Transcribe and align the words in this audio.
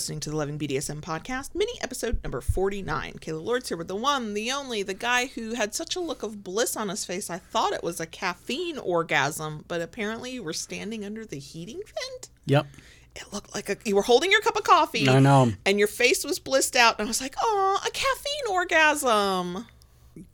listening 0.00 0.18
to 0.18 0.30
the 0.30 0.36
Loving 0.36 0.58
BDSM 0.58 1.02
podcast, 1.02 1.54
mini 1.54 1.74
episode 1.82 2.24
number 2.24 2.40
49. 2.40 3.18
Kayla 3.20 3.44
Lords 3.44 3.68
here 3.68 3.76
with 3.76 3.88
the 3.88 3.94
one, 3.94 4.32
the 4.32 4.50
only, 4.50 4.82
the 4.82 4.94
guy 4.94 5.26
who 5.26 5.52
had 5.52 5.74
such 5.74 5.94
a 5.94 6.00
look 6.00 6.22
of 6.22 6.42
bliss 6.42 6.74
on 6.74 6.88
his 6.88 7.04
face. 7.04 7.28
I 7.28 7.36
thought 7.36 7.74
it 7.74 7.82
was 7.82 8.00
a 8.00 8.06
caffeine 8.06 8.78
orgasm, 8.78 9.62
but 9.68 9.82
apparently 9.82 10.30
you 10.30 10.42
were 10.42 10.54
standing 10.54 11.04
under 11.04 11.26
the 11.26 11.38
heating 11.38 11.82
vent. 11.84 12.30
Yep. 12.46 12.66
It 13.14 13.24
looked 13.30 13.54
like 13.54 13.68
a, 13.68 13.76
you 13.84 13.94
were 13.94 14.00
holding 14.00 14.32
your 14.32 14.40
cup 14.40 14.56
of 14.56 14.64
coffee. 14.64 15.06
I 15.06 15.18
know. 15.18 15.52
And 15.66 15.78
your 15.78 15.86
face 15.86 16.24
was 16.24 16.38
blissed 16.38 16.76
out. 16.76 16.98
And 16.98 17.06
I 17.06 17.10
was 17.10 17.20
like, 17.20 17.34
oh, 17.38 17.80
a 17.86 17.90
caffeine 17.90 18.56
orgasm. 18.56 19.66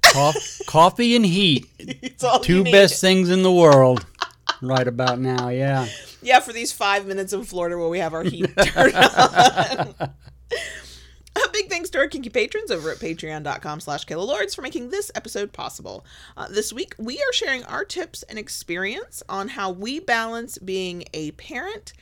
Coff- 0.02 0.60
coffee 0.68 1.16
and 1.16 1.26
heat. 1.26 1.66
It's 1.80 2.22
all 2.22 2.38
Two 2.38 2.62
best 2.62 3.00
things 3.00 3.30
in 3.30 3.42
the 3.42 3.52
world 3.52 4.06
right 4.62 4.86
about 4.86 5.18
now. 5.18 5.48
Yeah. 5.48 5.88
Yeah, 6.26 6.40
for 6.40 6.52
these 6.52 6.72
five 6.72 7.06
minutes 7.06 7.32
in 7.32 7.44
Florida 7.44 7.78
where 7.78 7.88
we 7.88 8.00
have 8.00 8.12
our 8.12 8.24
heat 8.24 8.50
turned 8.60 8.96
on. 8.96 9.94
A 11.36 11.48
big 11.52 11.68
thanks 11.68 11.88
to 11.90 11.98
our 11.98 12.08
kinky 12.08 12.30
patrons 12.30 12.72
over 12.72 12.90
at 12.90 12.98
patreon.com 12.98 13.78
slash 13.78 14.10
Lords 14.10 14.52
for 14.52 14.62
making 14.62 14.90
this 14.90 15.12
episode 15.14 15.52
possible. 15.52 16.04
Uh, 16.36 16.48
this 16.48 16.72
week, 16.72 16.96
we 16.98 17.18
are 17.18 17.32
sharing 17.32 17.62
our 17.64 17.84
tips 17.84 18.24
and 18.24 18.40
experience 18.40 19.22
on 19.28 19.46
how 19.48 19.70
we 19.70 20.00
balance 20.00 20.58
being 20.58 21.04
a 21.14 21.30
parent 21.32 21.92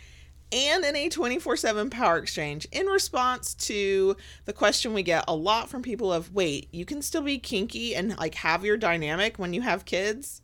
and 0.52 0.84
in 0.86 0.96
a 0.96 1.10
24-7 1.10 1.90
power 1.90 2.16
exchange 2.16 2.66
in 2.72 2.86
response 2.86 3.52
to 3.54 4.16
the 4.46 4.52
question 4.54 4.94
we 4.94 5.02
get 5.02 5.24
a 5.28 5.34
lot 5.34 5.68
from 5.68 5.82
people 5.82 6.12
of 6.12 6.32
wait 6.32 6.68
you 6.70 6.84
can 6.84 7.02
still 7.02 7.22
be 7.22 7.38
kinky 7.38 7.94
and 7.96 8.16
like 8.18 8.36
have 8.36 8.64
your 8.64 8.76
dynamic 8.76 9.38
when 9.38 9.52
you 9.52 9.62
have 9.62 9.84
kids 9.86 10.42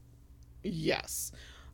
yes 0.65 1.31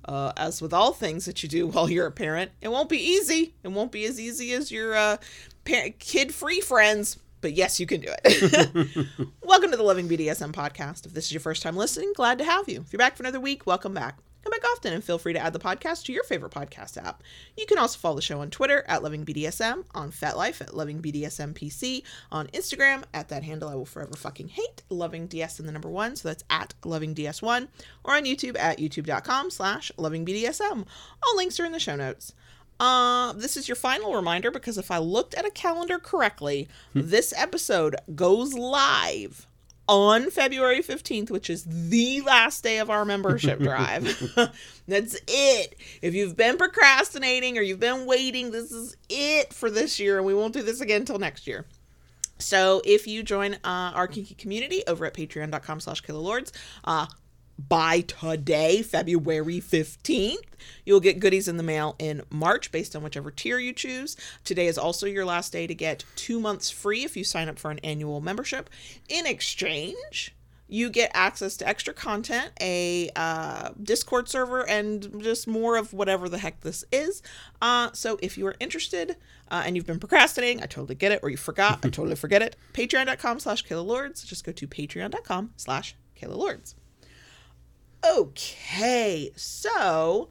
uh, 0.07 0.33
as 0.37 0.63
with 0.63 0.73
all 0.73 0.93
things 0.93 1.25
that 1.27 1.43
you 1.43 1.49
do 1.49 1.67
while 1.69 1.91
you're 1.91 2.07
a 2.07 2.13
parent, 2.13 2.53
it 2.61 2.69
won't 2.69 2.89
be 2.89 2.99
easy. 2.99 3.55
It 3.63 3.69
won't 3.69 3.93
be 3.93 4.05
as 4.07 4.19
easy 4.19 4.53
as 4.53 4.71
your 4.71 4.95
uh, 4.97 5.17
parent, 5.65 5.99
kid-free 5.99 6.61
friends. 6.61 7.19
But 7.41 7.53
yes, 7.53 7.79
you 7.79 7.87
can 7.87 8.01
do 8.01 8.09
it. 8.25 9.07
welcome 9.43 9.71
to 9.71 9.77
the 9.77 9.83
Loving 9.83 10.09
BDSM 10.09 10.53
podcast. 10.53 11.07
If 11.07 11.13
this 11.13 11.27
is 11.27 11.33
your 11.33 11.41
first 11.41 11.63
time 11.63 11.77
listening, 11.77 12.13
glad 12.17 12.39
to 12.39 12.45
have 12.45 12.69
you. 12.69 12.81
If 12.81 12.93
you're 12.93 12.99
back 12.99 13.17
for 13.17 13.23
another 13.23 13.41
week, 13.41 13.67
welcome 13.67 13.95
back. 13.95 14.19
Come 14.47 14.61
back 14.61 14.71
often 14.71 14.93
and 14.93 15.03
feel 15.03 15.19
free 15.19 15.33
to 15.33 15.41
add 15.41 15.55
the 15.55 15.59
podcast 15.59 16.05
to 16.05 16.13
your 16.13 16.23
favorite 16.23 16.53
podcast 16.53 17.05
app. 17.05 17.25
You 17.57 17.67
can 17.67 17.79
also 17.79 17.99
follow 17.99 18.15
the 18.15 18.23
show 18.23 18.43
on 18.43 18.49
Twitter 18.49 18.85
at 18.87 19.03
Loving 19.03 19.25
BDSM, 19.25 19.83
on 19.93 20.13
FetLife 20.13 20.61
at 20.61 20.73
Loving 20.73 21.03
BDSM 21.03 21.53
PC, 21.53 22.05
on 22.31 22.47
Instagram 22.49 23.03
at 23.13 23.29
that 23.31 23.43
handle 23.43 23.69
I 23.69 23.75
will 23.75 23.85
forever 23.85 24.15
fucking 24.15 24.47
hate, 24.47 24.85
Loving 24.89 25.27
DS 25.27 25.59
and 25.59 25.69
the 25.69 25.73
number 25.73 25.89
one, 25.89 26.15
so 26.15 26.29
that's 26.29 26.45
at 26.49 26.75
Loving 26.85 27.13
DS1, 27.13 27.67
or 28.05 28.15
on 28.15 28.25
YouTube 28.25 28.57
at 28.57 28.79
youtube.com 28.79 29.51
slash 29.51 29.91
Loving 29.97 30.25
BDSM. 30.25 30.87
All 31.25 31.37
links 31.37 31.59
are 31.59 31.65
in 31.65 31.73
the 31.73 31.81
show 31.81 31.97
notes. 31.97 32.33
Uh, 32.79 33.33
this 33.33 33.57
is 33.57 33.67
your 33.67 33.75
final 33.75 34.15
reminder 34.15 34.53
because 34.53 34.79
if 34.79 34.93
I 34.93 34.99
looked 34.99 35.35
at 35.35 35.45
a 35.45 35.51
calendar 35.51 35.99
correctly, 35.99 36.69
this 36.95 37.35
episode 37.37 37.97
goes 38.15 38.55
live 38.55 39.49
on 39.89 40.31
February 40.31 40.81
15th, 40.81 41.31
which 41.31 41.49
is 41.49 41.65
the 41.65 42.21
last 42.23 42.63
day 42.63 42.79
of 42.79 42.91
our 42.91 43.05
membership 43.05 43.59
drive. 43.61 44.05
That's 44.89 45.19
it. 45.29 45.77
If 46.03 46.15
you've 46.15 46.37
been 46.37 46.57
procrastinating 46.57 47.59
or 47.59 47.63
you've 47.63 47.81
been 47.81 48.07
waiting, 48.07 48.51
this 48.51 48.73
is 48.73 48.97
it 49.09 49.53
for 49.53 49.71
this 49.71 49.99
year, 49.99 50.19
and 50.19 50.27
we 50.27 50.35
won't 50.35 50.55
do 50.55 50.63
this 50.63 50.81
again 50.81 51.03
until 51.03 51.19
next 51.19 51.47
year. 51.47 51.67
So 52.39 52.83
if 52.85 53.07
you 53.07 53.23
join 53.23 53.55
uh, 53.55 53.93
our 53.95 54.07
kinky 54.07 54.35
community 54.35 54.83
over 54.87 55.07
at 55.07 55.15
patreon.com 55.15 55.81
slash 55.81 56.07
lords, 56.09 56.53
uh, 56.85 57.07
by 57.59 58.03
today, 58.03 58.83
February 58.83 59.61
15th, 59.61 60.37
you'll 60.85 61.01
get 61.01 61.21
goodies 61.21 61.49
in 61.49 61.57
the 61.57 61.63
mail 61.63 61.97
in 61.99 62.23
March 62.31 62.71
based 62.71 62.95
on 62.95 63.03
whichever 63.03 63.31
tier 63.31 63.59
you 63.59 63.73
choose. 63.73 64.17
Today 64.45 64.67
is 64.67 64.79
also 64.79 65.07
your 65.07 65.25
last 65.25 65.53
day 65.53 65.67
to 65.67 65.75
get 65.75 66.05
two 66.17 66.39
months 66.39 66.71
free 66.71 67.05
if 67.05 67.17
you 67.17 67.25
sign 67.25 67.49
up 67.49 67.59
for 67.59 67.71
an 67.71 67.79
annual 67.81 68.21
membership. 68.21 68.69
In 69.09 69.27
exchange, 69.27 70.35
you 70.69 70.91
get 70.91 71.11
access 71.15 71.57
to 71.59 71.69
extra 71.69 71.95
content, 71.95 72.51
a 72.61 73.11
uh, 73.15 73.71
Discord 73.81 74.29
server, 74.29 74.69
and 74.69 75.23
just 75.23 75.47
more 75.47 75.77
of 75.77 75.93
whatever 75.93 76.29
the 76.29 76.39
heck 76.39 76.61
this 76.61 76.85
is. 76.91 77.23
Uh, 77.63 77.91
so 77.93 78.19
if 78.21 78.37
you 78.37 78.47
are 78.47 78.57
interested 78.59 79.17
uh, 79.51 79.63
and 79.65 79.77
you've 79.77 79.87
been 79.87 80.01
procrastinating, 80.01 80.63
I 80.63 80.67
totally 80.67 80.97
get 80.97 81.13
it, 81.13 81.21
or 81.23 81.31
you 81.31 81.37
forgot, 81.37 81.85
I 81.85 81.89
totally 81.91 82.17
forget 82.17 82.43
it. 82.43 82.57
Patreon.com 82.73 83.39
slash 83.39 83.69
Lords. 83.71 84.25
Just 84.25 84.45
go 84.45 84.53
to 84.53 84.67
patreon.com 84.67 85.53
slash 85.57 85.95
Lords. 86.23 86.75
Okay, 88.15 89.31
so 89.37 90.29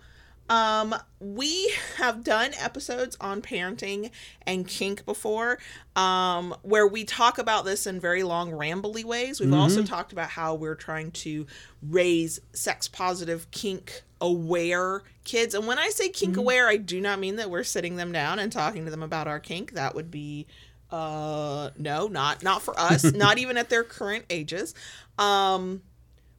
um 0.48 0.94
we 1.20 1.74
have 1.98 2.24
done 2.24 2.52
episodes 2.60 3.18
on 3.20 3.42
parenting 3.42 4.12
and 4.46 4.68
kink 4.68 5.04
before 5.04 5.58
um 5.96 6.56
where 6.62 6.86
we 6.88 7.04
talk 7.04 7.40
about 7.40 7.66
this 7.66 7.88
in 7.88 8.00
very 8.00 8.22
long 8.22 8.52
rambly 8.52 9.04
ways. 9.04 9.40
We've 9.40 9.52
also 9.54 9.82
talked 9.84 10.12
about 10.14 10.30
how 10.30 10.54
we're 10.54 10.76
trying 10.76 11.12
to 11.12 11.48
raise 11.82 12.40
sex 12.54 12.88
positive 12.88 13.50
kink 13.50 14.04
aware 14.22 15.02
kids. 15.24 15.56
And 15.56 15.66
when 15.66 15.80
i 15.80 15.90
say 15.90 16.10
kink 16.10 16.38
aware 16.38 16.68
i 16.68 16.78
do 16.78 17.02
not 17.02 17.20
mean 17.20 17.38
that 17.38 17.50
we're 17.50 17.64
sitting 17.64 17.96
them 17.96 18.12
down 18.12 18.38
and 18.38 18.52
talking 18.52 18.86
to 18.86 18.92
them 18.92 19.04
about 19.04 19.28
our 19.28 19.40
kink. 19.40 19.72
That 19.74 19.96
would 19.96 20.12
be 20.12 20.46
uh 20.92 21.72
no 21.78 22.08
not 22.08 22.44
not 22.44 22.62
for 22.62 22.80
us 22.80 23.04
not 23.14 23.40
even 23.40 23.58
at 23.58 23.70
their 23.70 23.84
current 23.84 24.26
ages. 24.30 24.76
Um 25.18 25.82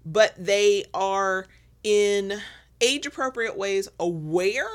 but 0.06 0.32
they 0.38 0.84
are 0.94 1.46
in 1.82 2.40
age 2.80 3.06
appropriate 3.06 3.56
ways 3.56 3.88
aware 3.98 4.68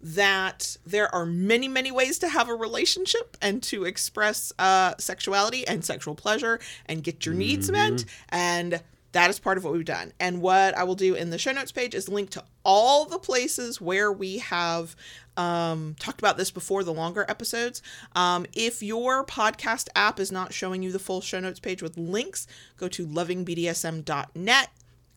that 0.00 0.76
there 0.86 1.14
are 1.14 1.26
many 1.26 1.68
many 1.68 1.90
ways 1.90 2.18
to 2.18 2.28
have 2.28 2.48
a 2.48 2.54
relationship 2.54 3.36
and 3.42 3.62
to 3.62 3.84
express 3.84 4.52
uh, 4.58 4.94
sexuality 4.98 5.66
and 5.68 5.84
sexual 5.84 6.14
pleasure 6.14 6.58
and 6.86 7.02
get 7.02 7.26
your 7.26 7.34
needs 7.34 7.70
met 7.70 8.04
and 8.30 8.80
that 9.12 9.30
is 9.30 9.38
part 9.38 9.58
of 9.58 9.64
what 9.64 9.72
we've 9.72 9.84
done. 9.84 10.12
And 10.20 10.40
what 10.40 10.76
i 10.76 10.84
will 10.84 10.94
do 10.94 11.14
in 11.14 11.30
the 11.30 11.38
show 11.38 11.52
notes 11.52 11.72
page 11.72 11.94
is 11.94 12.08
link 12.08 12.30
to 12.30 12.44
all 12.64 13.06
the 13.06 13.18
places 13.18 13.80
where 13.80 14.12
we 14.12 14.38
have 14.38 14.94
um, 15.36 15.96
talked 15.98 16.20
about 16.20 16.36
this 16.36 16.50
before 16.50 16.84
the 16.84 16.92
longer 16.92 17.24
episodes. 17.28 17.82
Um, 18.14 18.46
if 18.52 18.82
your 18.82 19.24
podcast 19.24 19.88
app 19.94 20.20
is 20.20 20.30
not 20.30 20.52
showing 20.52 20.82
you 20.82 20.92
the 20.92 20.98
full 20.98 21.20
show 21.20 21.40
notes 21.40 21.60
page 21.60 21.82
with 21.82 21.96
links 21.96 22.46
go 22.76 22.88
to 22.88 23.06
lovingbdsm.net 23.06 24.68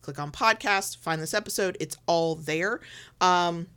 click 0.04 0.18
on 0.18 0.30
podcast 0.30 0.98
find 0.98 1.20
this 1.20 1.34
episode. 1.34 1.76
It's 1.80 1.96
all 2.06 2.34
there. 2.34 2.80
Um, 3.20 3.68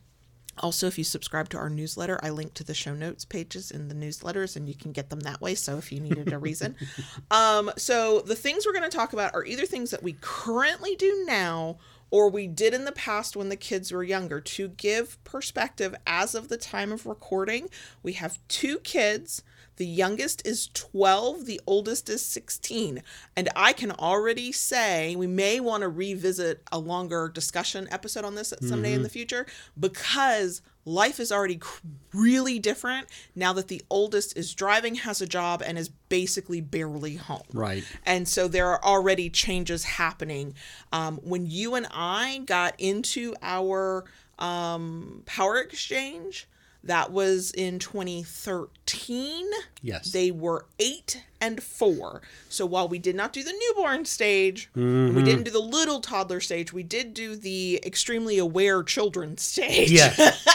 also, 0.60 0.88
if 0.88 0.98
you 0.98 1.04
subscribe 1.04 1.50
to 1.50 1.58
our 1.58 1.70
newsletter, 1.70 2.20
I 2.24 2.30
link 2.30 2.54
to 2.56 2.64
the 2.64 2.74
show 2.74 2.94
notes 2.94 3.26
pages 3.26 3.72
in 3.72 3.88
the 3.88 3.96
newsletters 3.96 4.56
and 4.56 4.68
you 4.68 4.76
can 4.76 4.92
get 4.92 5.10
them 5.10 5.22
that 5.22 5.42
way. 5.42 5.56
So 5.56 5.78
if 5.78 5.92
you 5.92 6.00
needed 6.00 6.32
a 6.34 6.38
reason. 6.38 6.76
um, 7.32 7.72
so 7.78 8.22
the 8.22 8.36
things 8.36 8.66
we're 8.66 8.74
going 8.74 8.90
to 8.90 8.96
talk 8.96 9.14
about 9.14 9.34
are 9.34 9.46
either 9.46 9.66
things 9.66 9.92
that 9.92 10.04
we 10.04 10.16
currently 10.22 10.96
do 10.96 11.24
now 11.28 11.78
or 12.10 12.30
we 12.30 12.48
did 12.48 12.74
in 12.74 12.86
the 12.86 12.92
past 12.92 13.36
when 13.36 13.50
the 13.50 13.56
kids 13.56 13.92
were 13.92 14.04
younger 14.04 14.40
to 14.40 14.70
give 14.70 15.22
perspective 15.24 15.94
as 16.06 16.36
of 16.36 16.48
the 16.48 16.58
time 16.58 16.92
of 16.92 17.06
recording. 17.06 17.70
We 18.02 18.14
have 18.14 18.40
two 18.48 18.80
kids. 18.80 19.44
The 19.78 19.86
youngest 19.86 20.46
is 20.46 20.70
12, 20.74 21.46
the 21.46 21.62
oldest 21.66 22.10
is 22.10 22.26
16. 22.26 23.02
And 23.36 23.50
I 23.56 23.74
can 23.74 23.92
already 23.92 24.52
say 24.52 25.16
we 25.16 25.28
may 25.28 25.60
want 25.60 25.82
to 25.82 25.90
revisit 25.90 26.64
a 26.72 26.80
longer 26.80 27.30
discussion 27.30 27.88
episode 27.92 28.26
on 28.26 28.36
this 28.36 28.54
someday 28.62 28.94
in 28.94 29.04
the 29.04 29.10
future 29.10 29.46
because 29.80 30.62
life 30.84 31.20
is 31.20 31.32
already 31.32 31.58
cr- 31.58 31.82
really 32.14 32.58
different 32.58 33.08
now 33.36 33.54
that 33.54 33.68
the 33.68 33.84
oldest 33.90 34.36
is 34.36 34.54
driving, 34.56 34.96
has 34.96 35.22
a 35.22 35.28
job, 35.28 35.62
and 35.64 35.78
is 35.78 35.90
basically 35.90 36.62
barely 36.62 37.18
home. 37.18 37.44
Right. 37.54 37.84
And 38.06 38.28
so 38.28 38.48
there 38.48 38.68
are 38.68 38.84
already 38.84 39.30
changes 39.30 39.84
happening. 39.84 40.56
Um, 40.92 41.18
when 41.18 41.46
you 41.46 41.76
and 41.76 41.88
I 41.92 42.42
got 42.46 42.74
into 42.80 43.36
our 43.44 44.06
um, 44.40 45.24
power 45.26 45.58
exchange, 45.60 46.48
that 46.88 47.12
was 47.12 47.52
in 47.52 47.80
2013. 47.80 49.46
Yes. 49.82 50.12
They 50.12 50.32
were 50.32 50.66
eight 50.80 51.24
and 51.40 51.62
four. 51.62 52.22
So 52.50 52.66
while 52.66 52.88
we 52.88 53.00
did 53.00 53.16
not 53.16 53.34
do 53.34 53.44
the 53.44 53.54
newborn 53.54 54.06
stage, 54.06 54.70
and 54.76 55.16
we 55.16 55.24
didn't 55.24 55.44
do 55.44 55.52
the 55.52 55.60
little 55.60 56.00
toddler 56.00 56.40
stage, 56.40 56.74
we 56.74 56.84
did 56.84 57.14
do 57.14 57.36
the 57.36 57.80
extremely 57.86 58.38
aware 58.38 58.84
children 58.84 59.38
stage. 59.38 59.92
Yes. 59.92 60.48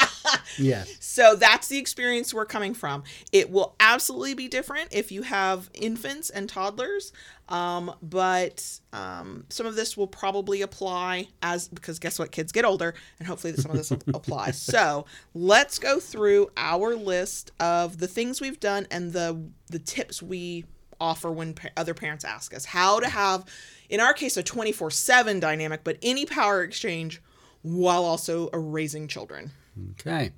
yes. 0.59 0.95
So 1.01 1.35
that's 1.35 1.69
the 1.69 1.79
experience 1.79 2.33
we're 2.33 2.47
coming 2.47 2.75
from. 2.75 3.05
It 3.33 3.51
will 3.51 3.75
absolutely 3.81 4.35
be 4.35 4.49
different 4.49 4.89
if 4.93 5.13
you 5.13 5.23
have 5.23 5.71
infants 5.75 6.31
and 6.31 6.49
toddlers, 6.49 7.13
um, 7.49 7.95
but 8.03 8.81
um, 8.93 9.45
some 9.51 9.67
of 9.67 9.75
this 9.75 9.97
will 9.97 10.07
probably 10.07 10.63
apply 10.63 11.29
as 11.43 11.69
because 11.69 11.99
guess 11.99 12.19
what? 12.19 12.33
Kids 12.33 12.51
get 12.53 12.65
older, 12.65 12.95
and 13.19 13.29
hopefully 13.29 13.53
some 13.55 13.71
of 13.71 13.77
this 13.77 13.91
will 13.91 14.03
apply. 14.15 14.53
So 14.53 15.07
let's 15.35 15.79
go 15.79 16.01
through 16.01 16.51
our 16.57 16.95
list 16.95 17.51
of 17.61 17.99
the 17.99 18.09
things 18.09 18.41
we've 18.41 18.61
done 18.61 18.87
and 18.91 19.13
the 19.13 19.51
the 19.69 19.79
tips 19.79 20.23
we 20.23 20.65
offer 21.03 21.31
when 21.31 21.55
pa- 21.55 21.69
other 21.77 21.95
parents 21.95 22.25
ask 22.25 22.55
us 22.55 22.65
how 22.65 23.01
to 23.01 23.09
have, 23.09 23.45
in 23.91 24.01
our 24.01 24.15
case, 24.15 24.37
a 24.37 24.43
twenty 24.43 24.73
four 24.73 24.91
seven 24.91 25.41
dynamic, 25.41 25.83
but 25.85 25.99
any 26.01 26.25
power 26.25 26.63
exchange 26.63 27.21
while 27.63 28.05
also 28.05 28.49
raising 28.53 29.09
children. 29.09 29.51
Okay. 29.93 30.31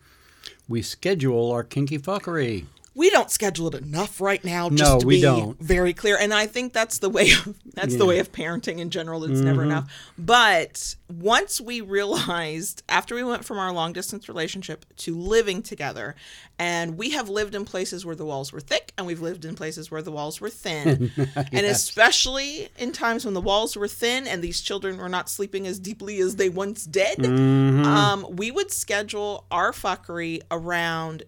We 0.69 0.83
schedule 0.83 1.53
our 1.53 1.63
kinky 1.63 1.99
fuckery. 1.99 2.65
We 2.97 3.11
don't 3.11 3.31
schedule 3.31 3.67
it 3.69 3.75
enough 3.83 4.21
right 4.21 4.45
now 4.45 4.71
just 4.71 4.83
No, 4.83 4.99
to 5.01 5.07
we 5.07 5.17
be 5.17 5.23
don't. 5.23 5.59
very 5.61 5.93
clear 5.93 6.17
and 6.19 6.33
i 6.33 6.47
think 6.47 6.73
that's 6.73 6.99
the 6.99 7.11
way 7.11 7.33
of 7.33 7.55
that's 7.75 7.89
the 7.89 7.93
Yeah. 7.95 7.99
Mm-hmm. 7.99 8.09
way 8.09 8.19
of 8.21 8.33
parenting 8.33 8.79
in 8.79 8.91
general 8.91 9.25
it's 9.25 9.41
never 9.41 9.63
enough 9.63 9.91
but 10.19 10.95
once 11.13 11.61
we 11.61 11.81
realized 11.81 12.83
after 12.89 13.15
we 13.15 13.25
went 13.25 13.45
from 13.45 13.59
our 13.59 13.73
long 13.73 13.93
distance 13.93 14.29
relationship 14.29 14.85
to 14.99 15.17
living 15.17 15.63
together 15.63 16.15
and 16.59 16.97
we 16.97 17.11
have 17.11 17.29
lived 17.29 17.55
in 17.55 17.65
places 17.65 18.07
where 18.07 18.15
the 18.15 18.25
walls 18.25 18.53
were 18.53 18.61
thick 18.61 18.93
and 18.97 19.07
we've 19.07 19.21
lived 19.21 19.45
in 19.45 19.55
places 19.57 19.91
where 19.91 20.03
the 20.03 20.13
walls 20.13 20.41
were 20.41 20.49
thin 20.51 21.11
and 21.37 21.67
especially 21.67 22.69
in 22.79 22.93
times 22.93 23.25
when 23.25 23.35
the 23.35 23.41
walls 23.41 23.77
were 23.77 23.89
thin 23.89 24.27
and 24.27 24.43
these 24.43 24.61
children 24.61 24.97
were 24.99 25.09
not 25.09 25.29
sleeping 25.29 25.67
as 25.67 25.79
deeply 25.79 26.19
as 26.21 26.37
they 26.37 26.49
once 26.49 26.85
did 26.85 27.19
Mm-hmm. 27.19 27.85
um, 27.85 28.27
we 28.37 28.51
would 28.51 28.71
schedule 28.71 29.45
our 29.51 29.73
fuckery 29.73 30.41
around 30.51 31.23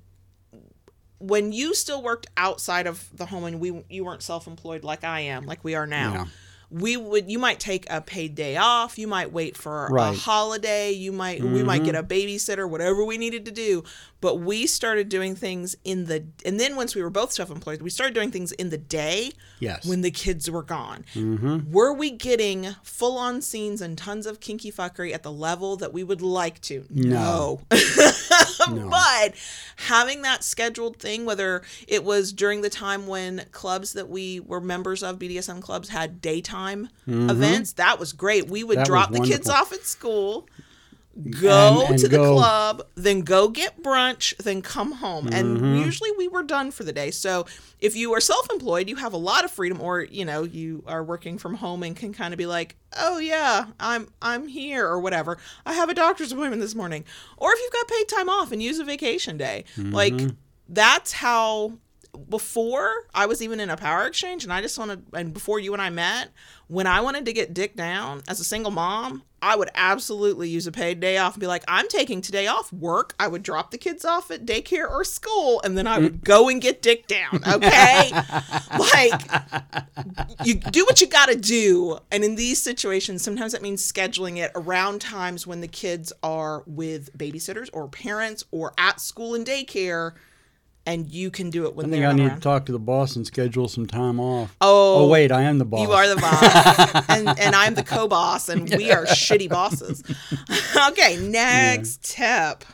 when 1.19 1.53
you 1.53 1.75
still 1.75 2.03
worked 2.03 2.27
outside 2.37 2.87
of 2.87 3.09
the 3.17 3.27
home 3.27 3.45
and 3.45 3.61
we 3.61 3.85
you 3.89 4.05
weren't 4.05 4.23
self-employed 4.23 4.85
like 4.85 5.05
I 5.05 5.21
am, 5.21 5.47
like 5.47 5.63
we 5.65 5.75
are 5.75 5.87
now. 5.87 6.13
Yeah. 6.13 6.25
We 6.69 6.97
would 6.97 7.31
you 7.31 7.39
might 7.39 7.61
take 7.61 7.87
a 7.89 8.01
paid 8.01 8.35
day 8.35 8.57
off, 8.57 8.99
you 8.99 9.07
might 9.07 9.33
wait 9.33 9.57
for 9.57 9.87
a 9.87 9.93
Right. 9.93 10.11
Mm-hmm. 10.11 10.19
holiday, 10.19 10.91
you 10.91 11.13
might 11.13 11.41
we 11.41 11.63
might 11.63 11.85
get 11.85 11.95
a 11.95 12.03
babysitter, 12.03 12.69
whatever 12.69 13.05
we 13.05 13.19
needed 13.19 13.45
to 13.45 13.53
do. 13.53 13.85
But 14.27 14.41
we 14.41 14.67
started 14.67 15.09
doing 15.09 15.37
things 15.37 15.77
in 15.85 16.07
the 16.07 16.25
and 16.45 16.59
then 16.59 16.75
once 16.75 16.97
we 16.97 17.03
were 17.03 17.11
both 17.11 17.31
self-employed, 17.31 17.81
we 17.81 17.91
started 17.91 18.13
doing 18.13 18.33
things 18.33 18.51
in 18.51 18.71
the 18.71 18.79
day 18.79 19.31
Yes. 19.61 19.87
when 19.87 20.01
the 20.01 20.11
kids 20.11 20.51
were 20.51 20.65
gone. 20.65 21.05
Were 21.71 21.93
we 21.93 22.11
getting 22.11 22.75
full 22.83 23.19
on 23.19 23.41
scenes 23.41 23.81
and 23.81 23.97
tons 23.97 24.27
of 24.27 24.41
kinky 24.41 24.73
fuckery 24.73 25.15
at 25.15 25.23
the 25.23 25.31
level 25.31 25.77
that 25.77 25.93
we 25.93 26.03
would 26.03 26.23
like 26.23 26.61
to? 26.63 26.85
No. 26.91 27.61
but 28.91 29.35
having 29.77 30.23
that 30.23 30.43
scheduled 30.43 30.99
thing, 30.99 31.25
whether 31.25 31.63
it 31.87 32.03
was 32.05 32.33
during 32.33 32.63
the 32.63 32.71
time 32.71 33.07
when 33.07 33.45
clubs 33.53 33.93
that 33.93 34.09
we 34.09 34.41
were 34.41 34.61
members 34.61 35.03
of, 35.03 35.19
BDSM 35.19 35.63
clubs, 35.63 35.89
had 35.89 36.21
daytime 36.21 36.89
events, 37.07 37.73
that 37.75 37.99
was 38.01 38.13
great. 38.13 38.49
We 38.49 38.65
would 38.65 38.77
Mm-hmm. 38.77 38.81
That 38.83 38.87
drop 38.87 39.13
the 39.13 39.21
kids 39.21 39.49
off 39.49 39.73
at 39.73 39.87
school. 39.87 40.49
Go 41.41 41.81
And- 41.81 41.91
and 41.93 41.99
to 41.99 42.09
the 42.09 42.19
go- 42.19 42.35
club, 42.35 42.87
then 42.95 43.23
go 43.23 43.49
get 43.49 43.83
brunch, 43.83 44.37
then 44.37 44.61
come 44.61 44.93
home. 44.93 45.29
And 45.29 45.57
Mm-hmm. 45.57 45.77
usually 45.77 46.11
we 46.19 46.29
were 46.29 46.43
done 46.43 46.71
for 46.71 46.85
the 46.85 46.93
day. 46.93 47.11
So 47.11 47.47
if 47.81 47.97
you 47.97 48.13
are 48.13 48.21
self 48.21 48.47
employed, 48.53 48.89
you 48.89 48.97
have 48.97 49.15
a 49.15 49.17
lot 49.17 49.43
of 49.45 49.51
freedom, 49.51 49.81
or 49.81 50.03
you 50.03 50.25
know, 50.27 50.43
you 50.45 50.85
are 50.87 51.03
working 51.03 51.39
from 51.39 51.55
home 51.55 51.83
and 51.83 51.97
can 51.97 52.13
kind 52.13 52.35
of 52.35 52.39
be 52.39 52.45
like, 52.47 52.77
Oh 52.99 53.19
yeah, 53.19 53.67
I'm 53.81 54.09
I'm 54.21 54.47
here 54.49 54.87
or 54.87 55.01
whatever. 55.01 55.39
I 55.65 55.73
have 55.73 55.89
a 55.89 55.95
doctor's 55.95 56.33
appointment 56.33 56.61
this 56.61 56.75
morning. 56.75 57.05
Or 57.39 57.53
if 57.53 57.59
you've 57.61 57.73
got 57.73 57.89
paid 57.89 58.09
time 58.09 58.29
off 58.29 58.53
and 58.53 58.63
use 58.63 58.79
a 58.79 58.85
vacation 58.85 59.39
day. 59.39 59.65
Like 59.79 60.21
that's 60.69 61.13
how 61.13 61.79
before 62.17 63.07
I 63.15 63.27
was 63.27 63.43
even 63.43 63.61
in 63.61 63.71
a 63.71 63.77
power 63.77 64.07
exchange 64.07 64.45
and 64.45 64.53
I 64.53 64.61
just 64.61 64.79
wanted 64.79 65.05
and 65.13 65.33
before 65.33 65.59
you 65.59 65.73
and 65.73 65.83
I 65.83 65.91
met, 65.91 66.31
when 66.69 66.87
I 66.87 67.01
wanted 67.01 67.25
to 67.27 67.33
get 67.33 67.55
dick 67.55 67.77
down 67.77 68.23
as 68.29 68.41
a 68.41 68.45
single 68.45 68.73
mom, 68.73 69.23
I 69.41 69.55
would 69.55 69.71
absolutely 69.75 70.49
use 70.49 70.67
a 70.67 70.73
paid 70.73 70.99
day 70.99 71.19
off 71.19 71.35
and 71.35 71.41
be 71.41 71.47
like, 71.47 71.63
I'm 71.69 71.87
taking 71.89 72.21
today 72.21 72.49
off 72.49 72.73
work. 72.73 73.15
I 73.21 73.29
would 73.29 73.45
drop 73.45 73.71
the 73.71 73.79
kids 73.79 74.05
off 74.05 74.31
at 74.31 74.45
daycare 74.45 74.91
or 74.91 75.05
school 75.05 75.61
and 75.63 75.79
then 75.79 75.87
I 75.87 75.99
would 75.99 76.21
mm. 76.21 76.25
go 76.25 76.49
and 76.49 76.61
get 76.61 76.83
dick 76.83 77.07
down. 77.07 77.41
Okay. 77.47 78.11
like 78.79 79.23
you 80.45 80.55
do 80.55 80.85
what 80.85 81.01
you 81.01 81.07
got 81.07 81.29
to 81.29 81.37
do. 81.37 81.99
And 82.11 82.25
in 82.25 82.35
these 82.35 82.61
situations, 82.61 83.23
sometimes 83.23 83.53
that 83.53 83.63
means 83.63 83.81
scheduling 83.81 84.39
it 84.39 84.51
around 84.57 85.01
times 85.01 85.47
when 85.47 85.61
the 85.61 85.69
kids 85.69 86.13
are 86.23 86.65
with 86.67 87.17
babysitters 87.17 87.69
or 87.73 87.89
parents 87.89 88.45
or 88.51 88.73
at 88.79 89.01
school 89.01 89.35
and 89.35 89.47
daycare. 89.47 90.15
And 90.89 91.11
you 91.11 91.33
can 91.33 91.51
do 91.51 91.67
it 91.67 91.75
when 91.75 91.87
I 91.87 91.89
think 91.91 92.05
I 92.05 92.13
need 92.13 92.27
around. 92.29 92.37
to 92.37 92.41
talk 92.41 92.67
to 92.67 92.73
the 92.73 92.79
boss 92.79 93.17
and 93.17 93.27
schedule 93.27 93.67
some 93.67 93.87
time 93.87 94.21
off. 94.21 94.55
Oh, 94.61 95.05
Oh, 95.05 95.09
wait, 95.09 95.33
I 95.33 95.43
am 95.43 95.59
the 95.59 95.65
boss. 95.65 95.81
You 95.83 95.91
are 95.91 96.07
the 96.09 96.15
boss, 96.17 97.05
and 97.09 97.29
and 97.41 97.57
I'm 97.57 97.75
the 97.75 97.83
co-boss, 97.83 98.49
and 98.49 98.71
we 98.71 98.93
are 98.93 99.05
shitty 99.05 99.49
bosses. 99.49 100.05
okay, 100.91 101.17
next 101.17 102.05
tip. 102.05 102.65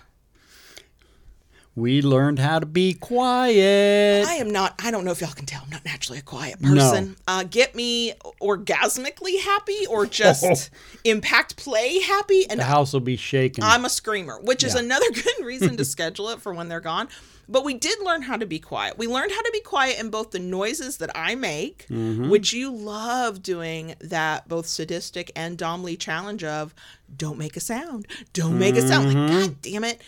We 1.74 2.02
learned 2.02 2.38
how 2.38 2.58
to 2.58 2.66
be 2.66 2.92
quiet. 2.92 4.26
I 4.26 4.34
am 4.34 4.50
not. 4.50 4.74
I 4.84 4.90
don't 4.90 5.06
know 5.06 5.10
if 5.10 5.22
y'all 5.22 5.30
can 5.32 5.46
tell. 5.46 5.62
I'm 5.64 5.70
not 5.70 5.82
naturally 5.86 6.18
a 6.18 6.22
quiet 6.22 6.60
person. 6.60 7.16
Uh, 7.26 7.44
get 7.44 7.74
me 7.74 8.12
orgasmically 8.42 9.40
happy 9.40 9.86
or 9.88 10.04
just 10.04 10.68
impact 11.04 11.56
play 11.56 11.98
happy, 12.00 12.44
and 12.50 12.60
the 12.60 12.64
house 12.64 12.92
will 12.92 13.00
be 13.00 13.16
shaking. 13.16 13.64
I'm 13.64 13.86
a 13.86 13.88
screamer, 13.88 14.38
which 14.42 14.62
is 14.64 14.74
another 14.74 15.10
good 15.14 15.46
reason 15.46 15.78
to 15.78 15.84
schedule 15.86 16.28
it 16.28 16.40
for 16.42 16.52
when 16.52 16.68
they're 16.68 16.80
gone. 16.80 17.08
But 17.48 17.64
we 17.64 17.74
did 17.74 17.98
learn 18.02 18.22
how 18.22 18.36
to 18.36 18.46
be 18.46 18.58
quiet. 18.58 18.96
We 18.98 19.06
learned 19.06 19.32
how 19.32 19.42
to 19.42 19.50
be 19.52 19.60
quiet 19.60 19.98
in 19.98 20.10
both 20.10 20.30
the 20.30 20.38
noises 20.38 20.96
that 20.98 21.10
I 21.14 21.34
make, 21.34 21.86
Mm-hmm. 21.88 22.30
which 22.30 22.52
you 22.52 22.70
love 22.70 23.42
doing 23.42 23.94
that 24.00 24.48
both 24.48 24.66
sadistic 24.66 25.30
and 25.36 25.58
domly 25.58 25.98
challenge 25.98 26.44
of 26.44 26.74
don't 27.16 27.38
make 27.38 27.56
a 27.56 27.60
sound. 27.60 28.06
Don't 28.32 28.58
make 28.58 28.76
a 28.76 28.82
sound. 28.82 29.08
Mm-hmm. 29.08 29.18
Like, 29.34 29.46
God 29.48 29.62
damn 29.62 29.84
it. 29.84 30.00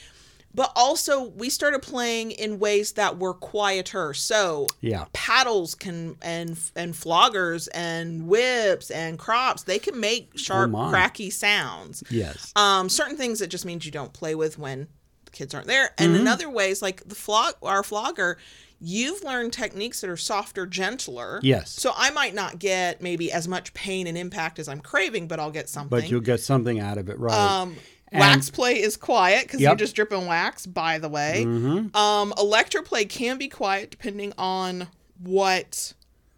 But 0.57 0.71
also 0.77 1.25
we 1.31 1.51
started 1.51 1.83
playing 1.83 2.31
in 2.31 2.61
ways 2.61 2.93
that 2.93 3.19
were 3.19 3.35
quieter. 3.35 4.15
So 4.15 4.69
Yeah. 4.81 5.07
paddles 5.13 5.75
can 5.75 6.17
and 6.23 6.57
and 6.77 6.95
floggers 6.95 7.69
and 7.75 8.29
whips 8.29 8.89
and 8.93 9.19
crops, 9.19 9.65
they 9.65 9.81
can 9.81 9.99
make 9.99 10.39
sharp, 10.39 10.71
my. 10.71 10.91
cracky 10.91 11.29
sounds. 11.31 12.05
yes. 12.09 12.53
Um, 12.55 12.89
certain 12.89 13.17
things 13.17 13.41
that 13.41 13.49
just 13.49 13.65
means 13.65 13.85
you 13.85 13.91
don't 13.91 14.13
play 14.13 14.37
with 14.37 14.57
when 14.57 14.87
kids 15.35 15.53
aren't 15.55 15.67
there, 15.67 15.93
and 15.99 16.17
in 16.17 16.27
other 16.27 16.49
ways, 16.49 16.81
like 16.81 17.07
the 17.07 17.15
flog, 17.15 17.55
our 17.63 17.83
flogger, 17.83 18.39
you've 18.81 19.23
learned 19.23 19.53
techniques 19.53 20.01
that 20.01 20.09
are 20.11 20.17
softer, 20.17 20.65
gentler. 20.67 21.41
Yes. 21.43 21.71
So 21.71 21.93
I 21.97 22.11
might 22.11 22.35
not 22.35 22.59
get 22.59 23.03
maybe 23.03 23.31
as 23.31 23.47
much 23.47 23.75
pain 23.75 24.07
and 24.07 24.17
impact 24.17 24.59
as 24.59 24.69
I'm 24.69 24.81
craving, 24.81 25.29
but 25.29 25.39
I'll 25.41 25.51
get 25.51 25.69
something. 25.69 25.89
but 25.91 26.11
you'll 26.11 26.21
get 26.21 26.41
something 26.41 26.81
out 26.81 26.97
of 26.99 27.09
it, 27.09 27.19
right? 27.19 27.35
um, 27.35 27.77
And- 28.13 28.21
wax 28.21 28.49
play 28.51 28.81
is 28.81 28.97
quiet 28.97 29.43
because 29.47 29.61
you're 29.61 29.75
just 29.75 29.95
dripping 29.97 30.27
wax. 30.27 30.67
By 30.67 30.99
the 30.99 31.09
way, 31.09 31.45
Mhm. 31.47 31.95
um, 31.97 32.33
electroplay 32.37 33.09
can 33.09 33.39
be 33.39 33.49
quiet 33.49 33.91
depending 33.91 34.33
on 34.39 34.89
what 35.19 35.95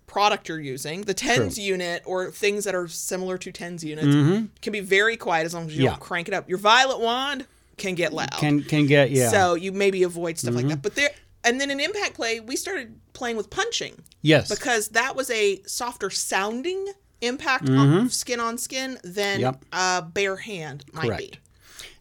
product 0.06 0.48
you're 0.48 0.60
using. 0.60 1.02
The 1.02 1.12
tens 1.14 1.58
unit 1.58 2.02
or 2.06 2.30
things 2.30 2.64
that 2.64 2.74
are 2.74 2.88
similar 2.88 3.36
to 3.38 3.52
tens 3.52 3.82
units 3.84 4.48
can 4.62 4.72
be 4.72 4.80
very 4.80 5.16
quiet 5.16 5.44
as 5.44 5.52
long 5.54 5.66
as 5.66 5.72
you 5.72 5.78
Mm-hmm. 5.78 5.84
Yeah. 5.84 5.90
don't 5.90 6.00
crank 6.00 6.28
it 6.28 6.34
up. 6.34 6.48
Your 6.48 6.58
violet 6.58 7.00
wand 7.00 7.46
can 7.76 7.94
get 7.94 8.12
loud. 8.12 8.30
Can 8.32 8.62
can 8.62 8.86
get 8.86 9.10
yeah. 9.10 9.24
Mm-hmm. 9.24 9.30
So 9.32 9.54
you 9.54 9.72
maybe 9.72 10.02
avoid 10.02 10.38
stuff 10.38 10.54
like 10.54 10.68
that. 10.68 10.82
But 10.82 10.94
there 10.94 11.10
and 11.44 11.60
then 11.60 11.70
in 11.70 11.78
impact 11.80 12.14
play, 12.14 12.40
we 12.40 12.56
started 12.56 12.98
playing 13.12 13.36
with 13.36 13.50
punching 13.50 14.02
yes. 14.22 14.48
because 14.48 14.88
that 14.88 15.14
was 15.14 15.30
a 15.30 15.62
softer 15.64 16.10
sounding 16.10 16.92
impact 17.20 17.68
on 17.70 18.10
skin 18.10 18.40
on 18.40 18.58
skin 18.58 18.98
than 19.04 19.40
Mm-hmm. 19.40 19.42
Yep. 19.42 19.64
a 19.72 20.02
bare 20.02 20.36
hand 20.36 20.84
might 20.92 21.02
be. 21.02 21.08
Correct. 21.08 21.38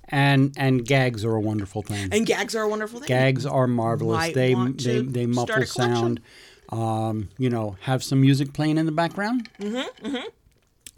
and 0.10 0.54
and 0.58 0.86
gags 0.86 1.24
are 1.24 1.36
a 1.36 1.42
wonderful 1.42 1.82
thing. 1.82 2.10
And 2.12 2.26
gags 2.26 2.56
are 2.56 2.64
a 2.64 2.70
wonderful 2.70 3.00
thing. 3.00 3.08
gags 3.08 3.46
are 3.46 3.68
marvelous. 3.68 4.18
Might 4.18 4.34
They 4.34 4.54
they 4.54 5.02
they 5.02 5.26
muffle 5.26 5.66
sound. 5.66 6.22
Um, 6.70 7.30
you 7.38 7.50
know, 7.52 7.78
have 7.82 8.04
some 8.04 8.20
music 8.22 8.52
playing 8.54 8.78
in 8.80 8.88
the 8.88 8.92
background. 8.92 9.50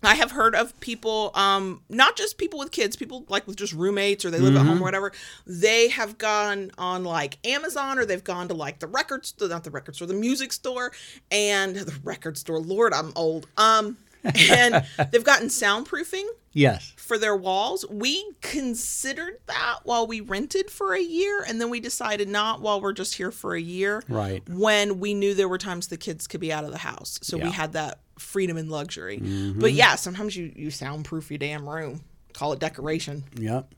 I 0.07 0.15
have 0.15 0.31
heard 0.31 0.55
of 0.55 0.79
people, 0.79 1.31
um, 1.35 1.81
not 1.89 2.15
just 2.15 2.37
people 2.37 2.59
with 2.59 2.71
kids, 2.71 2.95
people 2.95 3.25
like 3.27 3.45
with 3.45 3.57
just 3.57 3.73
roommates 3.73 4.23
or 4.23 4.31
they 4.31 4.39
live 4.39 4.55
at 4.55 4.65
home 4.65 4.79
or 4.79 4.83
whatever. 4.83 5.11
They 5.45 5.89
have 5.89 6.17
gone 6.17 6.71
on 6.77 7.03
like 7.03 7.37
Amazon 7.45 7.99
or 7.99 8.05
they've 8.05 8.23
gone 8.23 8.47
to 8.47 8.53
like 8.53 8.79
the 8.79 8.87
record 8.87 9.25
store, 9.25 9.49
not 9.49 9.65
the 9.65 9.69
record 9.69 9.95
store, 9.95 10.07
the 10.07 10.13
music 10.13 10.53
store, 10.53 10.93
and 11.29 11.75
the 11.75 11.93
record 12.05 12.37
store. 12.37 12.59
Lord, 12.59 12.93
I'm 12.93 13.11
old. 13.17 13.47
Um, 13.57 13.97
and 14.23 14.85
they've 15.11 15.25
gotten 15.25 15.49
soundproofing 15.49 16.25
Yes. 16.57 16.93
for 16.97 17.17
their 17.17 17.35
walls. 17.35 17.85
We 17.89 18.33
considered 18.41 19.39
that 19.47 19.79
while 19.83 20.07
we 20.07 20.19
rented 20.21 20.69
for 20.69 20.93
a 20.93 21.01
year, 21.01 21.43
and 21.47 21.61
then 21.61 21.69
we 21.69 21.79
decided 21.79 22.27
not 22.27 22.61
while 22.61 22.81
we're 22.81 22.93
just 22.93 23.15
here 23.15 23.31
for 23.31 23.55
a 23.55 23.61
year. 23.61 24.03
Right. 24.09 24.47
When 24.49 24.99
we 24.99 25.13
knew 25.13 25.33
there 25.33 25.47
were 25.47 25.57
times 25.57 25.87
the 25.87 25.97
kids 25.97 26.27
could 26.27 26.41
be 26.41 26.51
out 26.51 26.63
of 26.63 26.71
the 26.71 26.77
house, 26.79 27.19
so 27.21 27.37
we 27.37 27.51
had 27.51 27.73
that 27.73 27.99
freedom 28.19 28.57
and 28.57 28.69
luxury. 28.71 29.19
Mm-hmm. 29.19 29.59
But 29.59 29.73
yeah, 29.73 29.95
sometimes 29.95 30.35
you 30.35 30.51
you 30.55 30.71
soundproof 30.71 31.29
your 31.31 31.37
damn 31.37 31.67
room. 31.67 32.01
Call 32.33 32.53
it 32.53 32.59
decoration. 32.59 33.23
Yep. 33.35 33.73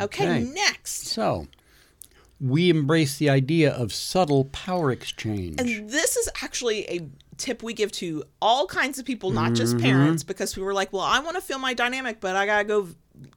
Okay, 0.00 0.24
Okay. 0.28 0.44
next. 0.44 1.06
So, 1.08 1.46
we 2.40 2.68
embrace 2.70 3.16
the 3.16 3.30
idea 3.30 3.72
of 3.72 3.92
subtle 3.92 4.44
power 4.46 4.90
exchange. 4.92 5.60
And 5.60 5.88
this 5.90 6.16
is 6.16 6.28
actually 6.42 6.84
a 6.90 7.08
tip 7.38 7.62
we 7.62 7.72
give 7.72 7.92
to 7.92 8.24
all 8.42 8.66
kinds 8.66 8.98
of 8.98 9.04
people, 9.06 9.30
not 9.30 9.54
just 9.54 9.76
Mm-hmm. 9.76 9.86
parents, 9.86 10.22
because 10.22 10.56
we 10.56 10.62
were 10.62 10.74
like, 10.74 10.92
well, 10.92 11.02
I 11.02 11.20
want 11.20 11.36
to 11.36 11.40
feel 11.40 11.58
my 11.58 11.74
dynamic, 11.74 12.20
but 12.20 12.36
I 12.36 12.46
gotta 12.46 12.64
go, 12.64 12.88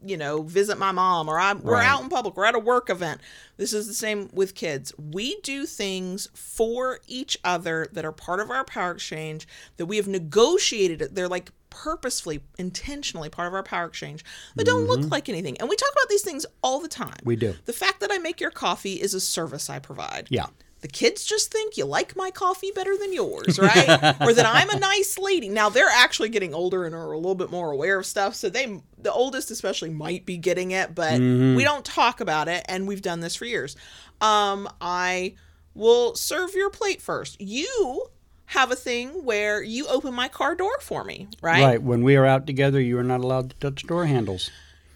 you 0.05 0.17
know, 0.17 0.41
visit 0.43 0.77
my 0.77 0.91
mom, 0.91 1.29
or 1.29 1.39
I'm 1.39 1.61
we're 1.61 1.77
out 1.77 2.03
in 2.03 2.09
public, 2.09 2.35
we're 2.35 2.45
at 2.45 2.55
a 2.55 2.59
work 2.59 2.89
event. 2.89 3.21
This 3.57 3.73
is 3.73 3.87
the 3.87 3.93
same 3.93 4.29
with 4.33 4.55
kids. 4.55 4.93
We 4.97 5.39
do 5.41 5.65
things 5.65 6.27
for 6.33 6.99
each 7.07 7.37
other 7.43 7.87
that 7.93 8.05
are 8.05 8.11
part 8.11 8.39
of 8.39 8.49
our 8.49 8.63
power 8.63 8.91
exchange 8.91 9.47
that 9.77 9.85
we 9.85 9.97
have 9.97 10.07
negotiated. 10.07 11.15
They're 11.15 11.27
like 11.27 11.51
purposefully, 11.69 12.41
intentionally 12.57 13.29
part 13.29 13.47
of 13.47 13.53
our 13.53 13.63
power 13.63 13.85
exchange 13.85 14.23
that 14.55 14.65
don't 14.65 14.87
look 14.87 15.09
like 15.09 15.29
anything. 15.29 15.57
And 15.59 15.69
we 15.69 15.75
talk 15.75 15.91
about 15.91 16.09
these 16.09 16.21
things 16.21 16.45
all 16.61 16.79
the 16.79 16.87
time. 16.87 17.09
Mm-hmm. 17.09 17.27
We 17.27 17.35
do. 17.35 17.55
The 17.65 17.73
fact 17.73 18.01
that 18.01 18.11
I 18.11 18.17
make 18.17 18.41
your 18.41 18.51
coffee 18.51 18.95
is 19.01 19.13
a 19.13 19.21
service 19.21 19.69
I 19.69 19.79
provide 19.79 20.27
yeah. 20.29 20.47
The 20.81 20.87
kids 20.87 21.23
just 21.23 21.51
think 21.51 21.77
you 21.77 21.85
like 21.85 22.15
my 22.15 22.31
coffee 22.31 22.71
better 22.73 22.97
than 22.97 23.13
yours, 23.13 23.59
right? 23.59 23.87
or 24.21 24.33
that 24.33 24.45
I'm 24.45 24.69
a 24.69 24.79
nice 24.79 25.17
lady. 25.17 25.47
Now 25.47 25.69
they're 25.69 25.87
actually 25.87 26.29
getting 26.29 26.53
older 26.53 26.85
and 26.85 26.95
are 26.95 27.11
a 27.11 27.17
little 27.17 27.35
bit 27.35 27.51
more 27.51 27.71
aware 27.71 27.99
of 27.99 28.05
stuff, 28.05 28.35
so 28.35 28.49
they 28.49 28.81
the 28.97 29.11
oldest 29.11 29.51
especially 29.51 29.89
might 29.91 30.25
be 30.25 30.37
getting 30.37 30.71
it, 30.71 30.93
but 30.93 31.19
we 31.19 31.63
don't 31.63 31.85
talk 31.85 32.19
about 32.19 32.47
it 32.47 32.65
and 32.67 32.87
we've 32.87 33.01
done 33.01 33.19
this 33.19 33.35
for 33.35 33.45
years. 33.45 33.75
Um 34.19 34.67
I 34.79 35.35
will 35.73 36.15
serve 36.15 36.53
your 36.55 36.69
plate 36.69 37.01
first. 37.01 37.39
You 37.39 38.09
have 38.45 38.71
a 38.71 38.75
thing 38.75 39.23
where 39.23 39.63
you 39.63 39.87
open 39.87 40.13
my 40.13 40.27
car 40.27 40.55
door 40.55 40.77
for 40.81 41.03
me, 41.05 41.27
right? 41.41 41.63
Right. 41.63 41.81
When 41.81 42.03
we 42.03 42.15
are 42.17 42.25
out 42.25 42.45
together, 42.45 42.81
you 42.81 42.97
are 42.97 43.03
not 43.03 43.21
allowed 43.21 43.51
to 43.51 43.55
touch 43.57 43.87
door 43.87 44.05
handles. 44.05 44.51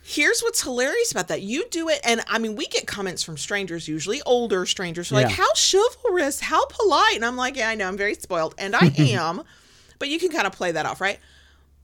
Here's 0.08 0.42
what's 0.42 0.62
hilarious 0.62 1.12
about 1.12 1.30
that. 1.30 1.42
You 1.42 1.66
do 1.72 1.90
it, 1.90 2.00
and 2.04 2.22
I 2.28 2.38
mean, 2.38 2.56
we 2.56 2.68
get 2.68 2.86
comments 2.86 3.24
from 3.24 3.38
strangers, 3.38 3.88
usually 3.88 4.22
older 4.22 4.68
strangers, 4.68 5.12
like, 5.12 5.30
how 5.30 5.48
chivalrous, 5.56 6.42
how 6.42 6.64
polite. 6.68 7.16
And 7.16 7.26
I'm 7.26 7.36
like, 7.36 7.56
yeah, 7.58 7.70
I 7.70 7.74
know, 7.76 7.88
I'm 7.88 7.98
very 7.98 8.14
spoiled. 8.14 8.54
And 8.60 8.76
I 8.76 8.92
am, 8.98 9.42
but 9.98 10.08
you 10.08 10.20
can 10.20 10.30
kind 10.30 10.46
of 10.46 10.54
play 10.54 10.72
that 10.74 10.86
off, 10.86 11.02
right? 11.02 11.18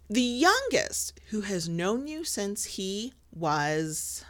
The 0.08 0.22
youngest, 0.22 1.20
who 1.32 1.42
has 1.42 1.68
known 1.68 2.06
you 2.06 2.24
since 2.24 2.66
he 2.66 3.14
was 3.34 4.24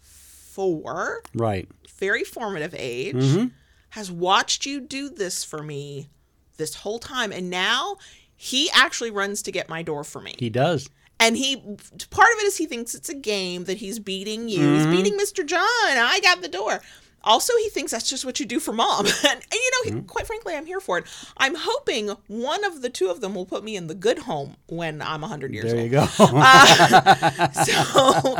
four, 0.00 1.22
Right. 1.34 1.68
very 1.98 2.22
formative 2.24 2.74
age, 2.78 3.16
Mm-hmm. 3.16 3.46
has 3.90 4.10
watched 4.12 4.64
you 4.64 4.80
do 4.80 5.08
this 5.08 5.42
for 5.44 5.62
me 5.62 6.08
this 6.56 6.74
whole 6.76 6.98
time. 6.98 7.32
And 7.32 7.50
now 7.50 7.96
he 8.36 8.70
actually 8.72 9.10
runs 9.10 9.42
to 9.42 9.50
get 9.52 9.68
my 9.68 9.82
door 9.82 10.04
for 10.04 10.20
me. 10.20 10.34
He 10.38 10.50
does. 10.50 10.88
And 11.18 11.36
he, 11.36 11.56
part 11.56 12.28
of 12.32 12.38
it 12.40 12.44
is 12.46 12.56
he 12.58 12.66
thinks 12.66 12.94
it's 12.94 13.08
a 13.08 13.14
game 13.14 13.64
that 13.64 13.78
he's 13.78 13.98
beating 13.98 14.48
you. 14.48 14.74
He's 14.74 14.82
Mm-hmm. 14.82 14.90
beating 14.90 15.18
Mr. 15.18 15.44
John. 15.46 15.60
I 15.62 16.20
got 16.22 16.42
the 16.42 16.48
door. 16.48 16.80
Also, 17.24 17.52
he 17.56 17.70
thinks 17.70 17.90
that's 17.90 18.08
just 18.08 18.24
what 18.24 18.38
you 18.38 18.46
do 18.46 18.60
for 18.60 18.72
mom. 18.72 19.06
and, 19.24 19.24
and 19.24 19.42
you 19.52 19.70
know, 19.84 19.90
Mm-hmm. 19.90 19.96
he, 20.00 20.02
quite 20.04 20.26
frankly, 20.26 20.54
I'm 20.54 20.66
here 20.66 20.78
for 20.78 20.98
it. 20.98 21.04
I'm 21.38 21.54
hoping 21.56 22.10
one 22.28 22.64
of 22.64 22.82
the 22.82 22.90
two 22.90 23.08
of 23.08 23.20
them 23.20 23.34
will 23.34 23.46
put 23.46 23.64
me 23.64 23.76
in 23.76 23.86
the 23.88 23.94
good 23.94 24.20
home 24.20 24.56
when 24.68 25.00
I'm 25.02 25.22
100 25.22 25.52
years 25.54 25.72
There 25.72 25.80
old. 25.80 25.90
There 25.90 26.02
you 26.02 26.06
go. 26.06 26.06
So, 27.64 28.36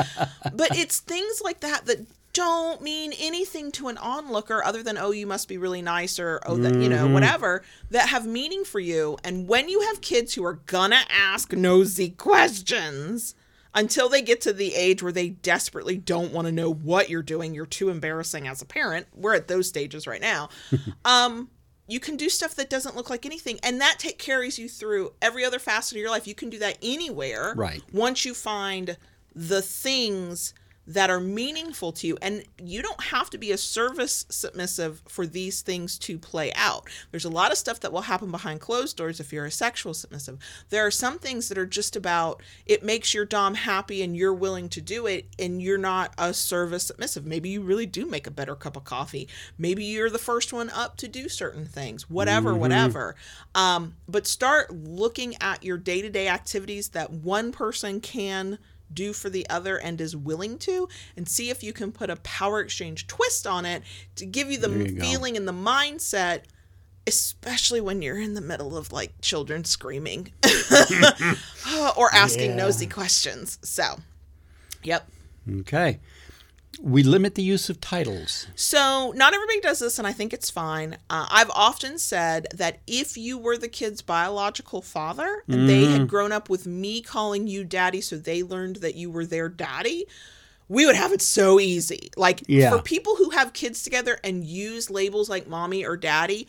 but 0.53 0.77
it's 0.77 1.01
things 1.01 1.41
like 1.43 1.61
that 1.61 1.87
that 1.87 2.07
don't 2.37 2.83
mean 2.83 3.15
anything 3.19 3.73
to 3.73 3.89
an 3.89 3.97
onlooker 3.97 4.63
other 4.63 4.83
than 4.83 4.99
oh 4.99 5.11
you 5.11 5.27
must 5.27 5.49
be 5.49 5.57
really 5.57 5.81
nice 5.81 6.19
or 6.19 6.39
oh 6.45 6.59
that 6.59 6.75
you 6.83 6.89
know 6.91 7.09
whatever 7.09 7.63
that 7.91 8.11
have 8.11 8.27
meaning 8.27 8.63
for 8.63 8.79
you. 8.79 9.17
And 9.25 9.49
when 9.49 9.71
you 9.71 9.81
have 9.81 10.03
kids 10.03 10.35
who 10.35 10.45
are 10.45 10.61
gonna 10.67 11.01
ask 11.09 11.55
nosy 11.55 12.11
questions 12.11 13.35
until 13.75 14.11
they 14.11 14.21
get 14.21 14.43
to 14.43 14.53
the 14.53 14.75
age 14.75 15.03
where 15.03 15.13
they 15.13 15.31
desperately 15.31 15.97
don't 15.97 16.31
want 16.33 16.47
to 16.47 16.53
know 16.53 16.71
what 16.73 17.09
you're 17.09 17.23
doing 17.23 17.55
you're 17.55 17.65
too 17.67 17.89
embarrassing 17.89 18.47
as 18.47 18.61
a 18.61 18.67
parent 18.67 19.07
we're 19.15 19.35
at 19.35 19.49
those 19.49 19.67
stages 19.69 20.07
right 20.07 20.21
now 20.21 20.49
um 21.07 21.49
you 21.89 22.01
can 22.01 22.17
do 22.17 22.29
stuff 22.29 22.57
that 22.57 22.69
doesn't 22.69 22.97
look 22.97 23.11
like 23.11 23.25
anything. 23.25 23.61
And 23.63 23.81
that 23.81 24.01
take 24.01 24.19
carries 24.19 24.59
you 24.59 24.69
through 24.69 25.13
every 25.23 25.45
other 25.45 25.61
facet 25.61 25.93
of 25.97 26.01
your 26.01 26.11
life. 26.11 26.27
You 26.27 26.35
can 26.35 26.51
do 26.51 26.59
that 26.59 26.79
anywhere 26.83 27.55
Right. 27.57 27.81
once 27.93 28.25
you 28.25 28.35
find 28.35 28.97
the 29.37 29.63
things 29.63 30.53
that 30.87 31.11
are 31.11 31.21
meaningful 31.21 31.93
to 31.93 32.07
you. 32.07 32.19
And 32.23 32.45
you 32.63 32.83
don't 32.83 33.05
have 33.05 33.31
to 33.31 33.39
be 33.39 33.53
a 33.53 33.59
service 33.59 34.27
submissive 34.29 35.03
for 35.09 35.27
these 35.27 35.63
things 35.63 35.99
to 36.01 36.19
play 36.19 36.53
out. 36.55 36.89
There's 37.11 37.25
a 37.25 37.31
lot 37.31 37.53
of 37.53 37.59
stuff 37.59 37.81
that 37.81 37.93
will 37.93 38.03
happen 38.03 38.31
behind 38.31 38.61
closed 38.61 38.97
doors 38.97 39.21
if 39.21 39.33
you're 39.33 39.47
a 39.47 39.51
sexual 39.51 39.95
submissive 39.95 40.39
there 40.71 40.87
are 40.87 40.91
some 40.91 41.19
things 41.19 41.49
that 41.49 41.59
are 41.59 41.67
just 41.67 41.97
about 41.97 42.43
it 42.65 42.83
makes 42.83 43.15
your 43.15 43.25
dom 43.25 43.55
happy 43.55 44.03
and 44.03 44.17
you're 44.17 44.35
willing 44.35 44.69
to 44.69 44.81
do 44.81 45.07
it 45.07 45.27
and 45.39 45.63
you're 45.63 45.79
not 45.79 46.13
a 46.19 46.33
service 46.33 46.85
submissive 46.85 47.27
maybe 47.27 47.49
you 47.49 47.63
really 47.63 47.87
do 47.87 48.07
make 48.07 48.27
a 48.27 48.31
better 48.31 48.55
cup 48.55 48.77
of 48.77 48.85
coffee. 48.85 49.29
Maybe 49.59 49.85
you're 49.85 50.11
the 50.11 50.19
first 50.19 50.53
one 50.53 50.71
up 50.71 50.97
to 50.99 51.09
do 51.09 51.29
certain 51.29 51.67
things 51.67 52.09
whatever 52.09 52.55
whatever. 52.55 53.17
Um, 53.55 53.97
but 54.09 54.27
start 54.27 54.71
looking 54.71 55.35
at 55.41 55.65
your 55.65 55.79
day-to-day 55.79 56.29
activities 56.29 56.89
that 56.91 57.11
one 57.11 57.53
person 57.53 58.01
can 58.01 58.59
do 58.93 59.13
for 59.13 59.29
the 59.31 59.49
other 59.51 59.77
and 59.79 60.01
is 60.01 60.17
willing 60.17 60.59
to 60.59 60.89
and 61.17 61.29
see 61.29 61.51
if 61.51 61.63
you 61.63 61.73
can 61.73 61.91
put 61.93 62.09
a 62.11 62.17
power 62.17 62.61
exchange 62.61 63.07
twist 63.07 63.47
on 63.47 63.65
it 63.67 63.83
to 64.15 64.25
give 64.27 64.51
you 64.51 64.59
the 64.59 64.71
you 64.71 64.93
go. 64.93 65.01
feeling 65.01 65.37
and 65.37 65.47
the 65.49 65.53
mindset 65.53 66.43
especially 67.09 67.81
when 67.81 68.03
you're 68.03 68.19
in 68.19 68.35
the 68.35 68.41
middle 68.41 68.77
of 68.77 68.93
like 68.93 69.13
children 69.21 69.65
screaming 69.65 70.33
or 71.97 72.13
asking 72.15 72.51
Yeah. 72.51 72.57
nosy 72.57 72.87
questions 72.87 73.59
so 73.63 73.99
yep 74.83 75.09
Okay. 75.61 76.01
We 76.83 77.03
limit 77.03 77.35
the 77.37 77.43
use 77.43 77.71
of 77.71 77.81
titles. 77.81 78.47
So, 78.55 79.13
not 79.17 79.33
everybody 79.35 79.61
does 79.61 79.79
this, 79.79 79.99
and 79.99 80.07
I 80.07 80.13
think 80.13 80.33
it's 80.33 80.51
fine. 80.51 80.95
Uh, 81.09 81.27
I've 81.31 81.51
often 81.51 81.99
said 81.99 82.47
that 82.55 82.79
if 82.87 83.17
you 83.17 83.39
were 83.39 83.57
the 83.57 83.69
kid's 83.69 84.03
biological 84.03 84.83
father 84.83 85.43
and 85.49 85.69
they 85.69 85.85
Mm. 85.85 85.93
had 85.93 86.09
grown 86.09 86.33
up 86.33 86.49
with 86.51 86.67
me 86.67 87.01
calling 87.01 87.47
you 87.49 87.65
daddy, 87.65 88.01
so 88.01 88.17
they 88.17 88.43
learned 88.43 88.77
that 88.77 88.95
you 88.95 89.11
were 89.11 89.25
their 89.25 89.49
daddy, 89.49 90.07
we 90.69 90.85
would 90.85 90.97
have 90.97 91.13
it 91.13 91.23
so 91.23 91.59
easy. 91.61 92.11
Like, 92.17 92.43
Yeah. 92.47 92.71
for 92.71 92.83
people 92.83 93.17
who 93.17 93.31
have 93.31 93.53
kids 93.53 93.83
together 93.83 94.19
and 94.23 94.45
use 94.45 94.91
labels 94.91 95.29
like 95.31 95.47
mommy 95.49 95.85
or 95.85 95.97
daddy, 95.97 96.47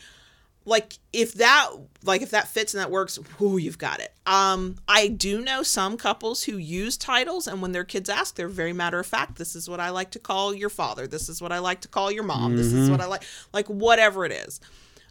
like 0.68 0.98
if 1.12 1.34
that 1.34 1.70
like 2.04 2.22
if 2.22 2.30
that 2.30 2.46
fits 2.46 2.74
and 2.74 2.80
that 2.80 2.90
works 2.90 3.18
whoo 3.38 3.56
you've 3.58 3.78
got 3.78 4.00
it. 4.00 4.12
Um 4.26 4.76
i 4.86 5.08
do 5.08 5.40
know 5.40 5.62
some 5.62 5.96
couples 5.96 6.44
who 6.44 6.56
use 6.56 6.96
titles 6.96 7.46
and 7.46 7.62
when 7.62 7.72
their 7.72 7.84
kids 7.84 8.08
ask 8.08 8.36
they're 8.36 8.48
very 8.48 8.72
matter 8.72 8.98
of 8.98 9.06
fact 9.06 9.36
this 9.36 9.56
is 9.56 9.68
what 9.68 9.80
i 9.80 9.90
like 9.90 10.10
to 10.12 10.18
call 10.18 10.54
your 10.54 10.68
father. 10.68 11.06
This 11.06 11.28
is 11.28 11.40
what 11.40 11.52
i 11.52 11.58
like 11.58 11.80
to 11.80 11.88
call 11.88 12.10
your 12.12 12.24
mom. 12.24 12.56
This 12.56 12.72
is 12.72 12.90
what 12.90 13.00
i 13.00 13.06
like 13.06 13.22
like 13.52 13.66
whatever 13.66 14.24
it 14.24 14.32
is. 14.32 14.60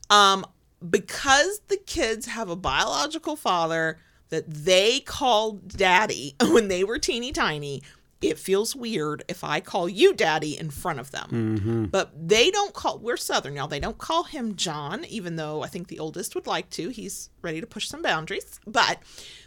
Um 0.09 0.45
because 0.87 1.61
the 1.67 1.77
kids 1.77 2.27
have 2.27 2.49
a 2.49 2.55
biological 2.55 3.35
father 3.35 3.97
that 4.29 4.47
they 4.47 4.99
called 4.99 5.69
daddy 5.69 6.35
when 6.41 6.67
they 6.67 6.83
were 6.83 6.99
teeny 6.99 7.31
tiny 7.31 7.81
it 8.21 8.39
feels 8.39 8.75
weird 8.75 9.23
if 9.27 9.43
I 9.43 9.59
call 9.59 9.87
you 9.87 10.13
daddy 10.13 10.57
in 10.57 10.71
front 10.71 10.99
of 10.99 11.11
them. 11.11 11.29
Mm-hmm. 11.31 11.85
But 11.85 12.11
they 12.27 12.49
don't 12.49 12.73
call, 12.73 12.97
we're 12.97 13.17
Southern 13.17 13.53
now. 13.53 13.67
They 13.67 13.79
don't 13.79 13.97
call 13.97 14.23
him 14.23 14.55
John, 14.55 15.05
even 15.05 15.35
though 15.35 15.63
I 15.63 15.67
think 15.67 15.87
the 15.87 15.99
oldest 15.99 16.33
would 16.33 16.47
like 16.47 16.69
to. 16.71 16.89
He's 16.89 17.29
ready 17.41 17.61
to 17.61 17.67
push 17.67 17.87
some 17.87 18.01
boundaries. 18.01 18.59
But 18.65 18.99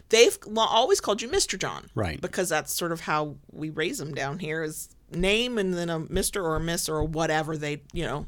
they've 0.09 0.37
always 0.55 1.01
called 1.01 1.21
you 1.21 1.27
Mr. 1.27 1.59
John. 1.59 1.89
Right. 1.95 2.21
Because 2.21 2.49
that's 2.49 2.73
sort 2.73 2.91
of 2.91 3.01
how 3.01 3.35
we 3.51 3.69
raise 3.69 3.97
them 3.97 4.13
down 4.13 4.39
here 4.39 4.63
is 4.63 4.89
name 5.11 5.57
and 5.57 5.73
then 5.73 5.89
a 5.89 5.99
Mr. 5.99 6.41
or 6.41 6.55
a 6.55 6.59
Miss 6.61 6.87
or 6.87 7.03
whatever 7.03 7.57
they, 7.57 7.81
you 7.91 8.05
know, 8.05 8.25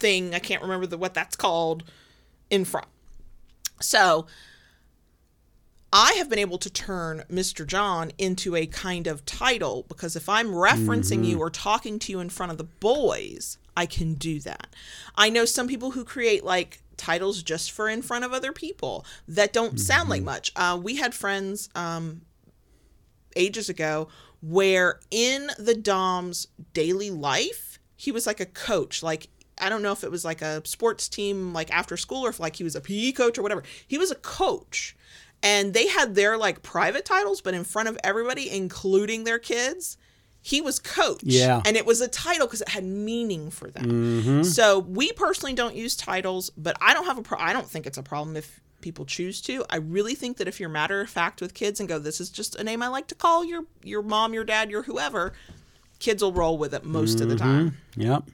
thing. 0.00 0.34
I 0.34 0.40
can't 0.40 0.62
remember 0.62 0.86
the 0.86 0.98
what 0.98 1.14
that's 1.14 1.36
called 1.36 1.84
in 2.50 2.64
front. 2.64 2.88
So 3.80 4.26
I 5.92 6.14
have 6.14 6.28
been 6.28 6.38
able 6.38 6.58
to 6.58 6.70
turn 6.70 7.22
Mr. 7.30 7.66
John 7.66 8.12
into 8.18 8.56
a 8.56 8.66
kind 8.66 9.06
of 9.06 9.24
title 9.24 9.84
because 9.88 10.16
if 10.16 10.28
I'm 10.28 10.48
referencing 10.48 11.24
you 11.24 11.38
or 11.38 11.48
talking 11.48 11.98
to 12.00 12.12
you 12.12 12.20
in 12.20 12.28
front 12.28 12.52
of 12.52 12.58
the 12.58 12.64
boys, 12.64 13.58
I 13.76 13.86
can 13.86 14.14
do 14.14 14.40
that. 14.40 14.68
I 15.14 15.30
know 15.30 15.44
some 15.44 15.68
people 15.68 15.92
who 15.92 16.04
create 16.04 16.44
like 16.44 16.80
titles 16.96 17.42
just 17.42 17.70
for 17.70 17.88
in 17.88 18.02
front 18.02 18.24
of 18.24 18.32
other 18.32 18.52
people 18.52 19.04
that 19.28 19.52
don't 19.52 19.78
sound 19.78 20.08
like 20.08 20.22
much. 20.22 20.50
Uh, 20.56 20.78
we 20.82 20.96
had 20.96 21.14
friends 21.14 21.68
um, 21.74 22.22
ages 23.36 23.68
ago 23.68 24.08
where 24.42 25.00
in 25.10 25.50
the 25.58 25.74
Dom's 25.74 26.48
daily 26.72 27.10
life, 27.10 27.78
he 27.96 28.12
was 28.12 28.26
like 28.26 28.40
a 28.40 28.46
coach. 28.46 29.02
Like, 29.02 29.28
I 29.58 29.68
don't 29.68 29.82
know 29.82 29.92
if 29.92 30.04
it 30.04 30.10
was 30.10 30.24
like 30.24 30.42
a 30.42 30.66
sports 30.66 31.08
team, 31.08 31.52
like 31.52 31.72
after 31.72 31.96
school, 31.96 32.26
or 32.26 32.30
if 32.30 32.40
like 32.40 32.56
he 32.56 32.64
was 32.64 32.76
a 32.76 32.80
PE 32.80 33.12
coach 33.12 33.38
or 33.38 33.42
whatever. 33.42 33.62
He 33.86 33.98
was 33.98 34.10
a 34.10 34.16
coach. 34.16 34.96
And 35.42 35.74
they 35.74 35.86
had 35.86 36.14
their 36.14 36.36
like 36.36 36.62
private 36.62 37.04
titles, 37.04 37.40
but 37.40 37.54
in 37.54 37.64
front 37.64 37.88
of 37.88 37.98
everybody, 38.02 38.50
including 38.50 39.24
their 39.24 39.38
kids, 39.38 39.96
he 40.42 40.60
was 40.60 40.78
coach. 40.78 41.22
Yeah. 41.24 41.60
And 41.64 41.76
it 41.76 41.84
was 41.84 42.00
a 42.00 42.08
title 42.08 42.46
because 42.46 42.60
it 42.60 42.68
had 42.68 42.84
meaning 42.84 43.50
for 43.50 43.70
them. 43.70 43.84
Mm-hmm. 43.84 44.42
So 44.44 44.78
we 44.78 45.12
personally 45.12 45.54
don't 45.54 45.74
use 45.74 45.96
titles, 45.96 46.50
but 46.56 46.76
I 46.80 46.94
don't 46.94 47.04
have 47.04 47.18
a 47.18 47.22
pro- 47.22 47.38
I 47.38 47.52
don't 47.52 47.68
think 47.68 47.86
it's 47.86 47.98
a 47.98 48.02
problem 48.02 48.36
if 48.36 48.60
people 48.80 49.04
choose 49.04 49.40
to. 49.42 49.64
I 49.68 49.76
really 49.76 50.14
think 50.14 50.36
that 50.36 50.46
if 50.46 50.60
you're 50.60 50.68
matter 50.68 51.00
of 51.00 51.10
fact 51.10 51.40
with 51.40 51.54
kids 51.54 51.80
and 51.80 51.88
go, 51.88 51.98
this 51.98 52.20
is 52.20 52.30
just 52.30 52.54
a 52.54 52.62
name 52.62 52.82
I 52.82 52.88
like 52.88 53.08
to 53.08 53.14
call 53.16 53.44
your 53.44 53.64
your 53.82 54.02
mom, 54.02 54.34
your 54.34 54.44
dad, 54.44 54.70
your 54.70 54.84
whoever, 54.84 55.32
kids 55.98 56.22
will 56.22 56.32
roll 56.32 56.58
with 56.58 56.74
it 56.74 56.84
most 56.84 57.20
of 57.20 57.28
the 57.28 57.34
mm-hmm. 57.34 57.44
time. 57.44 57.78
Yep. 57.96 58.30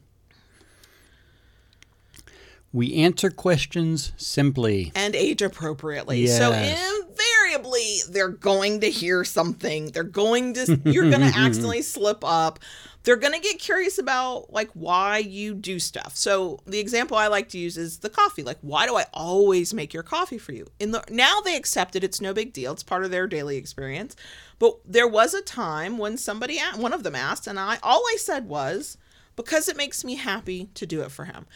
We 2.73 2.95
answer 2.95 3.31
questions 3.31 4.13
simply. 4.17 4.93
And 4.95 5.15
age 5.15 5.43
appropriately. 5.43 6.23
Yes. 6.23 6.39
So 6.39 6.53
invariably 6.53 7.99
they're 8.09 8.29
going 8.29 8.81
to 8.81 8.91
hear 8.91 9.25
something. 9.25 9.91
They're 9.91 10.03
going 10.03 10.55
to 10.55 10.81
you're 10.85 11.11
gonna 11.11 11.27
accidentally 11.37 11.83
slip 11.83 12.25
up. 12.25 12.61
They're 13.05 13.17
gonna 13.17 13.41
get 13.41 13.59
curious 13.59 13.99
about 13.99 14.53
like 14.53 14.71
why 14.73 15.19
you 15.19 15.55
do 15.55 15.79
stuff. 15.79 16.17
So 16.17 16.61
the 16.67 16.79
example 16.79 17.17
I 17.17 17.27
like 17.27 17.49
to 17.51 17.59
use 17.59 17.77
is 17.77 17.99
the 17.99 18.09
coffee. 18.09 18.43
Like, 18.43 18.59
why 18.63 18.87
do 18.87 18.97
I 18.97 19.05
always 19.13 19.75
make 19.75 19.93
your 19.93 20.05
coffee 20.05 20.39
for 20.39 20.53
you? 20.53 20.67
In 20.79 20.93
the 20.93 21.05
now 21.11 21.41
they 21.41 21.57
accept 21.57 21.95
it, 21.97 22.05
it's 22.05 22.21
no 22.21 22.33
big 22.33 22.53
deal. 22.53 22.73
It's 22.73 22.83
part 22.83 23.05
of 23.05 23.11
their 23.11 23.27
daily 23.27 23.57
experience. 23.57 24.17
But 24.59 24.79
there 24.87 25.09
was 25.09 25.35
a 25.35 25.43
time 25.43 25.99
when 25.99 26.17
somebody 26.17 26.59
one 26.77 26.93
of 26.93 27.03
them 27.03 27.17
asked, 27.17 27.47
and 27.47 27.59
I 27.61 27.79
all 27.83 28.03
I 28.09 28.17
said 28.19 28.49
was 28.49 28.97
because 29.37 29.69
it 29.69 29.77
makes 29.77 30.05
me 30.05 30.17
happy 30.17 30.69
to 30.75 30.87
do 30.87 31.03
it 31.03 31.11
for 31.11 31.25
him. 31.25 31.47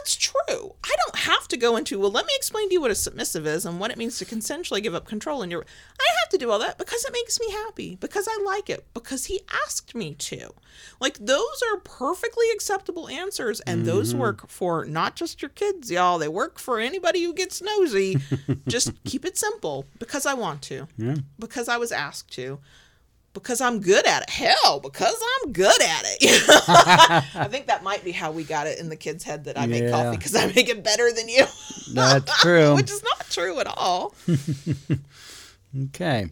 That's 0.00 0.16
true. 0.16 0.32
I 0.48 0.96
don't 1.04 1.16
have 1.16 1.46
to 1.48 1.58
go 1.58 1.76
into, 1.76 1.98
well, 1.98 2.10
let 2.10 2.24
me 2.24 2.32
explain 2.34 2.68
to 2.68 2.72
you 2.72 2.80
what 2.80 2.90
a 2.90 2.94
submissive 2.94 3.46
is 3.46 3.66
and 3.66 3.78
what 3.78 3.90
it 3.90 3.98
means 3.98 4.18
to 4.18 4.24
consensually 4.24 4.82
give 4.82 4.94
up 4.94 5.06
control 5.06 5.42
in 5.42 5.50
your 5.50 5.60
I 5.60 6.06
have 6.22 6.30
to 6.30 6.38
do 6.38 6.50
all 6.50 6.58
that 6.60 6.78
because 6.78 7.04
it 7.04 7.12
makes 7.12 7.38
me 7.38 7.50
happy, 7.50 7.96
because 7.96 8.26
I 8.26 8.42
like 8.42 8.70
it, 8.70 8.86
because 8.94 9.26
he 9.26 9.42
asked 9.66 9.94
me 9.94 10.14
to. 10.14 10.54
Like 11.00 11.18
those 11.18 11.62
are 11.70 11.80
perfectly 11.80 12.46
acceptable 12.54 13.08
answers 13.08 13.60
and 13.60 13.84
those 13.84 14.10
mm-hmm. 14.10 14.20
work 14.20 14.48
for 14.48 14.86
not 14.86 15.16
just 15.16 15.42
your 15.42 15.50
kids, 15.50 15.90
y'all. 15.90 16.18
They 16.18 16.28
work 16.28 16.58
for 16.58 16.80
anybody 16.80 17.22
who 17.22 17.34
gets 17.34 17.60
nosy. 17.60 18.16
just 18.66 18.92
keep 19.04 19.26
it 19.26 19.36
simple 19.36 19.84
because 19.98 20.24
I 20.24 20.32
want 20.32 20.62
to. 20.62 20.88
Yeah. 20.96 21.16
Because 21.38 21.68
I 21.68 21.76
was 21.76 21.92
asked 21.92 22.32
to 22.34 22.58
because 23.32 23.60
I'm 23.60 23.80
good 23.80 24.06
at 24.06 24.22
it. 24.22 24.30
Hell, 24.30 24.80
because 24.80 25.14
I'm 25.42 25.52
good 25.52 25.80
at 25.82 26.02
it. 26.04 26.44
I 27.34 27.46
think 27.48 27.66
that 27.68 27.82
might 27.82 28.04
be 28.04 28.12
how 28.12 28.32
we 28.32 28.44
got 28.44 28.66
it 28.66 28.78
in 28.78 28.88
the 28.88 28.96
kid's 28.96 29.24
head 29.24 29.44
that 29.44 29.58
I 29.58 29.66
make 29.66 29.90
coffee 29.90 30.16
because 30.16 30.34
I 30.34 30.46
make 30.46 30.68
it 30.68 30.82
better 30.82 31.12
than 31.12 31.28
you, 31.28 31.44
That's 31.92 32.40
true. 32.40 32.74
which 32.76 32.90
is 32.90 33.02
not 33.02 33.26
true 33.30 33.60
at 33.60 33.66
all. 33.66 34.14
Okay. 35.84 36.28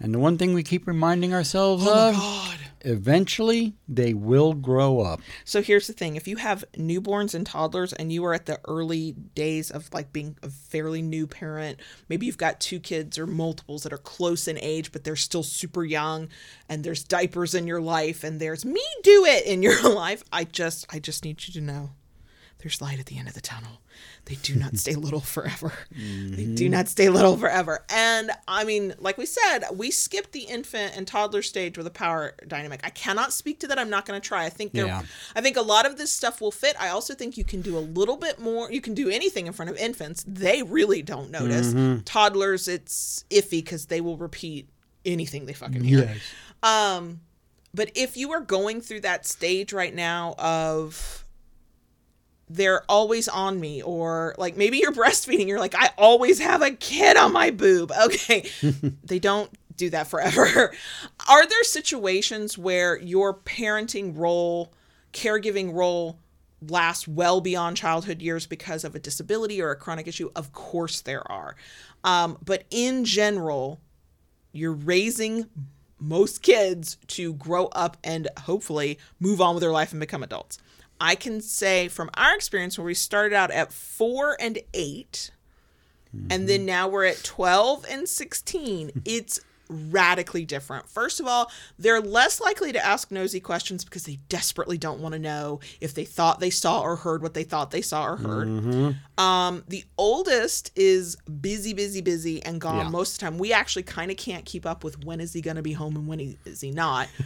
And 0.00 0.14
the 0.14 0.18
one 0.18 0.38
thing 0.38 0.54
we 0.54 0.62
keep 0.62 0.86
reminding 0.86 1.34
ourselves 1.34 1.84
Oh 1.86 2.08
of 2.08 2.14
God. 2.16 2.58
eventually 2.80 3.74
they 3.86 4.14
will 4.14 4.54
grow 4.54 5.00
up. 5.00 5.20
So 5.44 5.60
here's 5.60 5.86
the 5.86 5.92
thing: 5.92 6.16
if 6.16 6.26
you 6.26 6.36
have 6.36 6.64
newborns 6.72 7.34
and 7.34 7.46
toddlers, 7.46 7.92
and 7.92 8.10
you 8.10 8.24
are 8.24 8.32
at 8.32 8.46
the 8.46 8.58
early 8.66 9.12
days 9.34 9.70
of 9.70 9.92
like 9.92 10.10
being 10.12 10.38
a 10.42 10.48
fairly 10.48 11.02
new 11.02 11.26
parent, 11.26 11.80
maybe 12.08 12.24
you've 12.24 12.38
got 12.38 12.60
two 12.60 12.80
kids 12.80 13.18
or 13.18 13.26
multiples 13.26 13.82
that 13.82 13.92
are 13.92 13.98
close 13.98 14.48
in 14.48 14.58
age, 14.58 14.90
but 14.90 15.04
they're 15.04 15.16
still 15.16 15.42
super 15.42 15.84
young, 15.84 16.28
and 16.68 16.82
there's 16.82 17.04
diapers 17.04 17.54
in 17.54 17.66
your 17.66 17.80
life, 17.82 18.24
and 18.24 18.40
there's 18.40 18.64
me 18.64 18.82
do 19.02 19.26
it 19.26 19.44
in 19.44 19.62
your 19.62 19.82
life. 19.94 20.24
I 20.32 20.44
just, 20.44 20.86
I 20.90 20.98
just 20.98 21.24
need 21.24 21.46
you 21.46 21.52
to 21.52 21.60
know, 21.60 21.90
there's 22.60 22.80
light 22.80 22.98
at 22.98 23.06
the 23.06 23.18
end 23.18 23.28
of 23.28 23.34
the 23.34 23.40
tunnel. 23.42 23.82
They 24.26 24.34
do 24.36 24.54
not 24.54 24.76
stay 24.76 24.94
little 24.96 25.20
forever. 25.20 25.72
They 25.96 26.44
do 26.44 26.68
not 26.68 26.88
stay 26.88 27.08
little 27.08 27.36
forever. 27.36 27.84
And 27.90 28.30
I 28.46 28.64
mean, 28.64 28.94
like 28.98 29.18
we 29.18 29.26
said, 29.26 29.60
we 29.74 29.90
skipped 29.90 30.32
the 30.32 30.40
infant 30.42 30.96
and 30.96 31.06
toddler 31.06 31.42
stage 31.42 31.76
with 31.78 31.86
a 31.86 31.90
power 31.90 32.34
dynamic. 32.46 32.80
I 32.84 32.90
cannot 32.90 33.32
speak 33.32 33.60
to 33.60 33.66
that. 33.68 33.78
I'm 33.78 33.90
not 33.90 34.06
going 34.06 34.20
to 34.20 34.26
try. 34.26 34.44
I 34.44 34.50
think 34.50 34.72
there, 34.72 34.86
Yeah. 34.86 35.02
I 35.34 35.40
think 35.40 35.56
a 35.56 35.62
lot 35.62 35.86
of 35.86 35.96
this 35.98 36.12
stuff 36.12 36.40
will 36.40 36.52
fit. 36.52 36.76
I 36.78 36.88
also 36.90 37.14
think 37.14 37.36
you 37.36 37.44
can 37.44 37.60
do 37.62 37.76
a 37.76 37.80
little 37.80 38.16
bit 38.16 38.38
more. 38.38 38.70
You 38.70 38.80
can 38.80 38.94
do 38.94 39.08
anything 39.08 39.46
in 39.46 39.52
front 39.52 39.70
of 39.70 39.76
infants. 39.76 40.24
They 40.28 40.62
really 40.62 41.02
don't 41.02 41.30
notice. 41.30 41.72
Toddlers, 42.04 42.68
it's 42.68 43.24
iffy 43.30 43.62
because 43.62 43.86
they 43.86 44.00
will 44.00 44.16
repeat 44.16 44.68
anything 45.04 45.46
they 45.46 45.54
fucking 45.54 45.82
hear. 45.82 46.14
Um, 46.62 47.20
but 47.72 47.90
if 47.94 48.16
you 48.16 48.32
are 48.32 48.40
going 48.40 48.80
through 48.80 49.00
that 49.00 49.26
stage 49.26 49.72
right 49.72 49.94
now 49.94 50.34
of 50.38 51.19
they're 52.50 52.82
always 52.88 53.28
on 53.28 53.60
me, 53.60 53.80
or 53.82 54.34
like 54.36 54.56
maybe 54.56 54.78
you're 54.78 54.92
breastfeeding, 54.92 55.46
you're 55.46 55.60
like, 55.60 55.74
I 55.76 55.90
always 55.96 56.40
have 56.40 56.62
a 56.62 56.72
kid 56.72 57.16
on 57.16 57.32
my 57.32 57.50
boob. 57.50 57.92
Okay. 58.00 58.50
they 59.04 59.18
don't 59.18 59.50
do 59.76 59.90
that 59.90 60.08
forever. 60.08 60.72
Are 61.28 61.46
there 61.46 61.64
situations 61.64 62.58
where 62.58 62.98
your 62.98 63.34
parenting 63.34 64.16
role, 64.16 64.72
caregiving 65.12 65.72
role, 65.72 66.18
lasts 66.66 67.06
well 67.06 67.40
beyond 67.40 67.76
childhood 67.76 68.20
years 68.20 68.46
because 68.46 68.84
of 68.84 68.94
a 68.94 68.98
disability 68.98 69.62
or 69.62 69.70
a 69.70 69.76
chronic 69.76 70.08
issue? 70.08 70.30
Of 70.34 70.52
course 70.52 71.02
there 71.02 71.30
are. 71.30 71.56
Um, 72.04 72.38
but 72.44 72.64
in 72.70 73.04
general, 73.04 73.80
you're 74.52 74.72
raising 74.72 75.46
most 75.98 76.42
kids 76.42 76.96
to 77.08 77.34
grow 77.34 77.66
up 77.66 77.96
and 78.02 78.28
hopefully 78.40 78.98
move 79.20 79.40
on 79.40 79.54
with 79.54 79.62
their 79.62 79.72
life 79.72 79.92
and 79.92 80.00
become 80.00 80.22
adults. 80.22 80.58
I 81.00 81.14
can 81.14 81.40
say 81.40 81.88
from 81.88 82.10
our 82.14 82.34
experience 82.34 82.78
where 82.78 82.84
we 82.84 82.94
started 82.94 83.34
out 83.34 83.50
at 83.50 83.72
four 83.72 84.36
and 84.40 84.58
8 84.74 85.30
and 86.28 86.48
then 86.48 86.66
now 86.66 86.88
we're 86.88 87.04
at 87.04 87.22
12 87.22 87.86
and 87.88 88.08
16, 88.08 88.90
it's 89.04 89.38
radically 89.68 90.44
different. 90.44 90.88
First 90.88 91.20
of 91.20 91.26
all, 91.26 91.48
they're 91.78 92.00
less 92.00 92.40
likely 92.40 92.72
to 92.72 92.84
ask 92.84 93.12
nosy 93.12 93.38
questions 93.38 93.84
because 93.84 94.02
they 94.02 94.18
desperately 94.28 94.76
don't 94.76 94.98
want 94.98 95.12
to 95.12 95.20
know 95.20 95.60
if 95.80 95.94
they 95.94 96.04
thought 96.04 96.40
they 96.40 96.50
saw 96.50 96.80
or 96.80 96.96
heard 96.96 97.22
what 97.22 97.34
they 97.34 97.44
thought 97.44 97.70
they 97.70 97.80
saw 97.80 98.04
or 98.06 98.16
heard. 98.16 98.96
Um, 99.16 99.62
the 99.68 99.84
oldest 99.96 100.72
is 100.74 101.14
busy, 101.40 101.72
busy, 101.74 102.00
busy, 102.00 102.42
and 102.42 102.60
gone 102.60 102.78
Yeah. 102.78 102.88
most 102.88 103.12
of 103.12 103.18
the 103.20 103.24
time. 103.26 103.38
We 103.38 103.52
actually 103.52 103.84
kind 103.84 104.10
of 104.10 104.16
can't 104.16 104.44
keep 104.44 104.66
up 104.66 104.82
with 104.82 105.04
when 105.04 105.20
is 105.20 105.32
he 105.32 105.40
going 105.40 105.56
to 105.56 105.62
be 105.62 105.74
home 105.74 105.94
and 105.94 106.08
when 106.08 106.18
he, 106.18 106.38
is 106.44 106.60
he 106.60 106.72
not. 106.72 107.08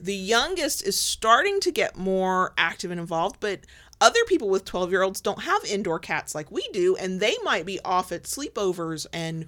the 0.00 0.14
youngest 0.14 0.82
is 0.86 0.98
starting 0.98 1.60
to 1.60 1.70
get 1.72 1.96
more 1.96 2.52
active 2.56 2.90
and 2.90 3.00
involved, 3.00 3.36
but 3.40 3.60
other 4.00 4.20
people 4.26 4.48
with 4.48 4.64
12 4.64 4.90
year 4.90 5.02
olds 5.02 5.20
don't 5.20 5.42
have 5.42 5.64
indoor 5.64 5.98
cats 5.98 6.34
like 6.34 6.50
we 6.50 6.66
do, 6.72 6.96
and 6.96 7.20
they 7.20 7.34
might 7.42 7.66
be 7.66 7.80
off 7.84 8.12
at 8.12 8.22
sleepovers 8.24 9.06
and 9.12 9.46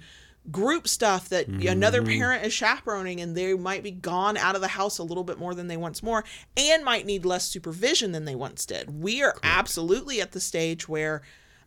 group 0.51 0.89
stuff 0.89 1.29
that 1.29 1.47
another 1.71 2.03
parent 2.19 2.45
is 2.45 2.53
chaperoning 2.53 3.21
and 3.21 3.37
they 3.37 3.53
might 3.55 3.83
be 3.83 3.91
gone 3.91 4.37
out 4.39 4.55
of 4.55 4.63
the 4.63 4.69
house 4.69 4.97
a 4.99 5.03
little 5.03 5.23
bit 5.23 5.39
more 5.39 5.55
than 5.55 5.69
they 5.69 5.77
once 5.77 6.03
more 6.03 6.25
and 6.57 6.83
might 6.83 7.05
need 7.05 7.27
less 7.27 7.45
supervision 7.45 8.13
than 8.13 8.25
they 8.25 8.35
once 8.35 8.65
did. 8.65 9.03
We 9.03 9.23
are 9.23 9.35
absolutely 9.43 10.21
at 10.21 10.33
the 10.33 10.41
stage 10.41 10.89
where 10.89 11.21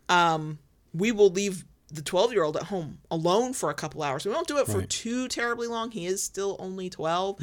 um, 0.10 0.58
we 0.94 1.12
will 1.12 1.30
leave 1.30 1.64
the 1.92 2.02
12 2.02 2.34
year 2.34 2.44
old 2.44 2.58
at 2.58 2.64
home 2.64 2.98
alone 3.12 3.54
for 3.54 3.70
a 3.70 3.76
couple 3.76 4.02
hours. 4.02 4.26
We 4.26 4.32
won't 4.32 4.48
do 4.48 4.58
it 4.58 4.66
for 4.66 4.82
too 4.88 5.28
terribly 5.28 5.68
long. 5.68 5.92
He 5.92 6.08
is 6.08 6.24
still 6.24 6.56
only 6.60 6.90
12. 6.90 7.38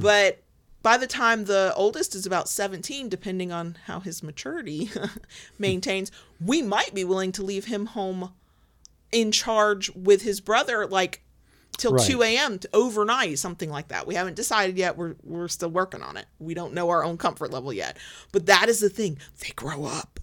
But 0.00 0.42
by 0.82 0.96
the 0.96 1.06
time 1.06 1.44
the 1.44 1.72
oldest 1.76 2.14
is 2.14 2.26
about 2.26 2.48
17, 2.48 3.08
depending 3.08 3.52
on 3.52 3.76
how 3.84 4.00
his 4.00 4.22
maturity 4.22 4.90
maintains, 5.58 6.10
we 6.44 6.62
might 6.62 6.94
be 6.94 7.04
willing 7.04 7.32
to 7.32 7.42
leave 7.42 7.66
him 7.66 7.86
home 7.86 8.32
in 9.10 9.30
charge 9.32 9.90
with 9.94 10.22
his 10.22 10.40
brother, 10.40 10.86
like 10.86 11.22
till 11.78 11.92
Right. 11.94 12.06
2 12.06 12.22
a.m. 12.22 12.58
overnight, 12.72 13.38
something 13.38 13.70
like 13.70 13.88
that. 13.88 14.06
We 14.06 14.14
haven't 14.14 14.34
decided 14.36 14.76
yet. 14.76 14.96
We're, 14.96 15.14
we're 15.22 15.48
still 15.48 15.70
working 15.70 16.02
on 16.02 16.16
it. 16.16 16.26
We 16.38 16.54
don't 16.54 16.74
know 16.74 16.90
our 16.90 17.04
own 17.04 17.16
comfort 17.16 17.50
level 17.50 17.72
yet. 17.72 17.96
But 18.32 18.46
that 18.46 18.68
is 18.68 18.80
the 18.80 18.88
thing. 18.90 19.18
They 19.40 19.50
grow 19.54 19.84
up 19.84 20.18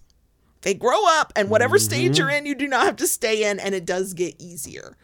they 0.62 0.74
grow 0.74 1.00
up 1.18 1.32
and 1.36 1.48
whatever 1.48 1.78
stage 1.78 2.18
you're 2.18 2.28
in 2.28 2.44
you 2.44 2.54
do 2.54 2.68
not 2.68 2.84
have 2.84 2.96
to 2.96 3.06
stay 3.06 3.50
in 3.50 3.58
and 3.58 3.74
it 3.74 3.86
does 3.86 4.12
get 4.12 4.34
easier 4.38 4.94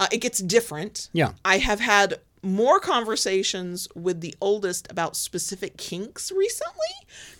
uh, 0.00 0.06
it 0.10 0.22
gets 0.22 0.38
different 0.40 1.10
Yeah. 1.12 1.32
i 1.44 1.58
have 1.58 1.80
had 1.80 2.18
more 2.42 2.80
conversations 2.80 3.86
with 3.94 4.20
the 4.20 4.34
oldest 4.40 4.90
about 4.90 5.14
specific 5.16 5.76
kinks 5.76 6.32
recently 6.32 6.72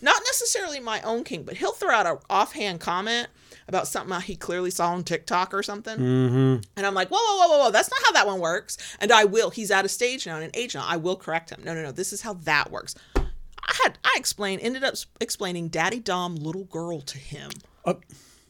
not 0.01 0.21
necessarily 0.25 0.79
my 0.79 1.01
own 1.01 1.23
kink 1.23 1.45
but 1.45 1.57
he'll 1.57 1.73
throw 1.73 1.91
out 1.93 2.05
an 2.07 2.17
offhand 2.29 2.79
comment 2.79 3.27
about 3.67 3.87
something 3.87 4.19
he 4.21 4.35
clearly 4.35 4.69
saw 4.71 4.89
on 4.91 5.03
tiktok 5.03 5.53
or 5.53 5.61
something 5.63 5.97
Mm-hmm. 5.97 6.61
and 6.77 6.85
I'm 6.85 6.93
like, 6.93 7.09
whoa, 7.09 7.17
whoa, 7.19 7.37
whoa, 7.37 7.47
whoa, 7.49 7.63
whoa, 7.65 7.71
that's 7.71 7.89
not 7.89 7.99
how 8.05 8.11
that 8.13 8.27
one 8.27 8.39
works. 8.39 8.77
And 8.99 9.11
I 9.11 9.23
will. 9.25 9.49
He's 9.51 9.71
at 9.71 9.85
a 9.85 9.89
stage 9.89 10.25
now 10.25 10.35
and 10.35 10.43
an 10.45 10.51
age 10.53 10.75
now. 10.75 10.85
I 10.85 10.97
will 10.97 11.15
correct 11.15 11.49
him. 11.49 11.61
No, 11.63 11.73
no, 11.73 11.81
no. 11.83 11.91
This 11.91 12.11
is 12.13 12.21
how 12.21 12.33
that 12.33 12.71
works. 12.71 12.95
I 13.15 13.73
had 13.83 13.97
I 14.03 14.13
explained 14.17 14.61
ended 14.61 14.83
up 14.83 14.95
explaining 15.21 15.69
Daddy 15.69 15.99
Dom 15.99 16.35
little 16.35 16.65
girl 16.65 16.99
to 17.01 17.17
him 17.17 17.51
Uh, 17.85 17.93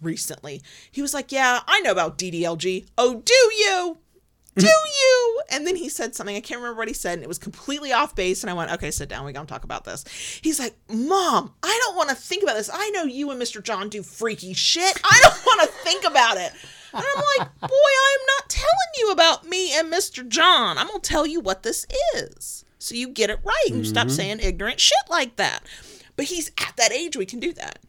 recently. 0.02 0.62
He 0.92 1.02
was 1.02 1.14
like, 1.14 1.32
"Yeah, 1.32 1.60
I 1.68 1.80
know 1.82 1.92
about 1.92 2.18
DDLG. 2.18 2.88
Oh, 2.98 3.22
do 3.24 3.34
you? 3.34 3.98
Do 4.56 4.66
mm-hmm. 4.66 4.68
you?" 4.70 5.42
And 5.50 5.68
then 5.68 5.76
he 5.76 5.90
said 5.90 6.16
something 6.16 6.36
I 6.36 6.42
can't 6.42 6.60
remember 6.60 6.78
what 6.78 6.88
he 6.88 6.94
said, 6.94 7.14
and 7.14 7.24
it 7.24 7.28
was 7.28 7.38
completely 7.38 7.92
off 7.92 8.16
base. 8.16 8.44
And 8.44 8.50
I 8.50 8.54
went, 8.54 8.72
"Okay, 8.72 8.92
sit 8.92 9.10
down. 9.10 9.26
We 9.26 9.34
gonna 9.34 9.46
talk 9.46 9.64
about 9.64 9.86
this." 9.86 10.06
He's 10.42 10.60
like, 10.60 10.76
"Mom, 10.90 11.54
I 11.64 11.80
don't 11.86 11.96
want 11.96 12.10
to 12.10 12.16
think 12.16 12.44
about 12.44 12.56
this. 12.56 12.70
I 12.72 12.90
know 12.92 13.04
you 13.04 13.32
and 13.32 13.42
Mr. 13.42 13.62
John 13.62 13.90
do 13.90 14.04
freaky 14.04 14.54
shit. 14.54 15.00
I 15.04 15.20
don't 15.24 15.46
want 15.46 15.62
to 15.62 15.68
think 15.68 16.06
about 16.06 16.38
it." 16.38 16.52
And 16.94 17.04
I'm 17.04 17.24
like, 17.40 17.60
"Boy, 17.62 17.68
I'm 17.70 18.26
not 18.38 18.50
telling 18.50 18.94
you 18.98 19.12
about 19.12 19.48
me 19.48 19.78
and 19.78 19.92
Mr. 19.92 20.28
John. 20.28 20.78
I'm 20.78 20.88
gonna 20.88 21.00
tell 21.00 21.26
you 21.26 21.40
what 21.40 21.64
this 21.64 21.88
is, 22.16 22.66
so 22.80 22.96
you 22.96 23.10
get 23.10 23.30
it 23.30 23.40
right 23.44 23.66
and 23.70 23.78
you 23.80 23.86
stop 23.86 24.08
mm-hmm. 24.08 24.16
saying 24.16 24.40
ignorant 24.40 24.80
shit 24.80 25.10
like 25.10 25.38
that." 25.38 25.64
But 26.16 26.26
he's 26.26 26.52
at 26.60 26.76
that 26.78 26.92
age 26.92 27.18
we 27.18 27.26
can 27.26 27.40
do 27.40 27.54
that. 27.54 27.80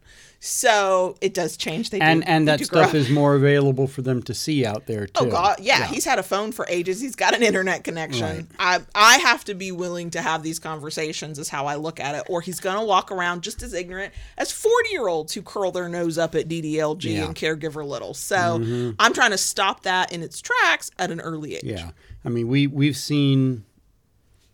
So 0.47 1.17
it 1.23 1.33
does 1.33 1.57
change. 1.57 1.89
They 1.89 2.01
and 2.01 2.21
do, 2.21 2.29
and 2.29 2.49
that 2.49 2.59
grow 2.59 2.83
stuff 2.83 2.89
up. 2.91 2.95
is 2.95 3.09
more 3.09 3.35
available 3.35 3.87
for 3.87 4.03
them 4.03 4.23
to 4.25 4.35
see 4.35 4.67
out 4.67 4.85
there 4.85 5.09
oh, 5.15 5.25
too. 5.25 5.29
Oh 5.29 5.31
God, 5.31 5.57
yeah, 5.59 5.87
he's 5.87 6.05
had 6.05 6.19
a 6.19 6.23
phone 6.23 6.53
for 6.53 6.67
ages. 6.69 7.01
He's 7.01 7.17
got 7.17 7.35
an 7.35 7.43
internet 7.43 7.83
connection. 7.83 8.49
I 8.59 8.83
I 8.95 9.17
have 9.19 9.47
to 9.47 9.55
be 9.55 9.73
willing 9.73 10.11
to 10.11 10.21
have 10.21 10.43
these 10.43 10.59
conversations. 10.59 11.39
Is 11.39 11.49
how 11.49 11.65
I 11.65 11.77
look 11.77 11.99
at 11.99 12.15
it. 12.15 12.25
Or 12.29 12.43
he's 12.43 12.61
gonna 12.61 12.85
walk 12.85 13.11
around 13.11 13.43
just 13.43 13.63
as 13.63 13.73
ignorant 13.73 14.13
as 14.37 14.53
forty 14.53 14.91
year 14.91 15.09
olds 15.09 15.33
who 15.33 15.41
curl 15.41 15.73
their 15.73 15.89
nose 15.89 16.19
up 16.19 16.35
at 16.35 16.47
DDLG 16.47 17.15
Yeah. 17.15 17.25
and 17.25 17.35
caregiver 17.35 17.83
little. 17.83 18.13
So 18.13 18.37
mm-hmm. 18.37 18.91
I'm 18.99 19.15
trying 19.15 19.31
to 19.31 19.39
stop 19.39 19.85
that 19.85 20.13
in 20.13 20.23
its 20.23 20.43
tracks 20.43 20.91
at 20.99 21.11
an 21.11 21.23
early 21.23 21.57
age. 21.57 21.65
Yeah, 21.65 21.93
I 22.23 22.29
mean 22.29 22.49
we 22.49 22.67
we've 22.67 22.99
seen 22.99 23.65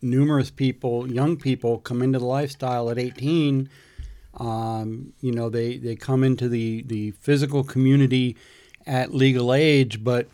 numerous 0.00 0.50
people, 0.50 1.10
young 1.10 1.36
people, 1.36 1.78
come 1.78 2.00
into 2.00 2.20
the 2.20 2.26
lifestyle 2.26 2.90
at 2.90 2.98
18. 2.98 3.68
Um, 4.40 5.12
you 5.20 5.32
know, 5.32 5.48
they 5.50 5.76
they 5.76 5.94
come 5.96 6.24
into 6.24 6.48
the 6.48 6.82
the 6.82 7.10
physical 7.12 7.62
community 7.62 8.36
at 8.86 9.14
legal 9.14 9.52
age, 9.52 10.02
but 10.02 10.28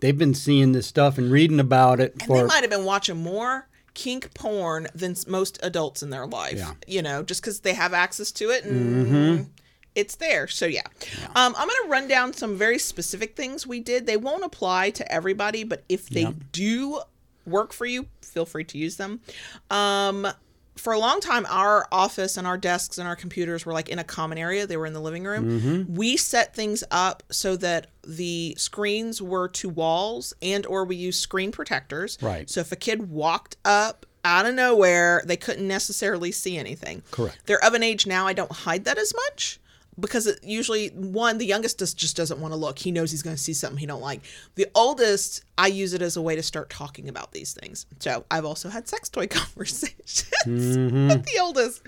they've 0.00 0.16
been 0.16 0.34
seeing 0.34 0.72
this 0.72 0.86
stuff 0.86 1.18
and 1.18 1.30
reading 1.30 1.60
about 1.60 2.00
it 2.00 2.12
And 2.14 2.22
for 2.24 2.36
they 2.38 2.44
might 2.44 2.62
have 2.62 2.70
been 2.70 2.84
watching 2.84 3.22
more 3.22 3.68
kink 3.94 4.32
porn 4.34 4.88
than 4.94 5.14
most 5.28 5.58
adults 5.62 6.02
in 6.02 6.08
their 6.10 6.26
life. 6.26 6.56
Yeah. 6.56 6.72
You 6.86 7.02
know, 7.02 7.22
just 7.22 7.42
because 7.42 7.60
they 7.60 7.74
have 7.74 7.92
access 7.92 8.32
to 8.32 8.48
it 8.50 8.64
and 8.64 9.50
it's 9.94 10.14
there. 10.16 10.48
So 10.48 10.64
yeah, 10.64 10.80
Um, 11.36 11.54
I'm 11.58 11.68
gonna 11.68 11.88
run 11.88 12.08
down 12.08 12.32
some 12.32 12.56
very 12.56 12.78
specific 12.78 13.36
things 13.36 13.66
we 13.66 13.80
did. 13.80 14.06
They 14.06 14.16
won't 14.16 14.42
apply 14.44 14.90
to 14.92 15.12
everybody, 15.12 15.62
but 15.62 15.84
if 15.90 16.08
they 16.08 16.22
Yeah. 16.22 16.32
do 16.52 17.02
work 17.44 17.74
for 17.74 17.84
you, 17.84 18.06
feel 18.22 18.46
free 18.46 18.64
to 18.64 18.78
use 18.78 18.96
them. 18.96 19.20
Um, 19.70 20.26
for 20.76 20.92
a 20.92 20.98
long 20.98 21.20
time, 21.20 21.46
our 21.48 21.86
office 21.92 22.36
and 22.36 22.46
our 22.46 22.56
desks 22.56 22.98
and 22.98 23.06
our 23.06 23.16
computers 23.16 23.66
were 23.66 23.72
like 23.72 23.88
in 23.88 23.98
a 23.98 24.04
common 24.04 24.38
area. 24.38 24.66
They 24.66 24.76
were 24.76 24.86
in 24.86 24.94
the 24.94 25.00
living 25.00 25.24
room. 25.24 25.60
Mm-hmm. 25.60 25.94
We 25.94 26.16
set 26.16 26.54
things 26.54 26.82
up 26.90 27.22
so 27.30 27.56
that 27.56 27.88
the 28.06 28.54
screens 28.58 29.20
were 29.20 29.48
to 29.48 29.68
walls 29.68 30.32
and 30.40 30.64
or 30.66 30.84
we 30.84 30.96
used 30.96 31.20
screen 31.20 31.52
protectors. 31.52 32.18
Right. 32.22 32.48
So 32.48 32.60
if 32.60 32.72
a 32.72 32.76
kid 32.76 33.10
walked 33.10 33.56
up 33.64 34.06
out 34.24 34.46
of 34.46 34.54
nowhere, 34.54 35.22
they 35.26 35.36
couldn't 35.36 35.66
necessarily 35.68 36.32
see 36.32 36.56
anything. 36.56 37.02
Correct. 37.10 37.38
They're 37.46 37.64
of 37.64 37.74
an 37.74 37.82
age 37.82 38.06
now 38.06 38.26
I 38.26 38.32
don't 38.32 38.52
hide 38.52 38.84
that 38.84 38.98
as 38.98 39.12
much 39.14 39.60
because 39.98 40.26
it 40.26 40.42
usually 40.42 40.88
one 40.88 41.38
the 41.38 41.46
youngest 41.46 41.78
just, 41.78 41.98
just 41.98 42.16
doesn't 42.16 42.40
want 42.40 42.52
to 42.52 42.56
look. 42.56 42.78
He 42.78 42.90
knows 42.90 43.10
he's 43.10 43.22
going 43.22 43.36
to 43.36 43.42
see 43.42 43.52
something 43.52 43.78
he 43.78 43.86
don't 43.86 44.00
like. 44.00 44.22
The 44.54 44.66
oldest 44.74 45.44
I 45.58 45.66
use 45.66 45.92
it 45.92 46.02
as 46.02 46.16
a 46.16 46.22
way 46.22 46.34
to 46.34 46.42
start 46.42 46.70
talking 46.70 47.08
about 47.08 47.32
these 47.32 47.52
things. 47.52 47.86
So 47.98 48.24
I've 48.30 48.44
also 48.44 48.68
had 48.68 48.88
sex 48.88 49.08
toy 49.08 49.26
conversations 49.30 50.24
with 50.46 51.24
the 51.24 51.38
oldest. 51.40 51.82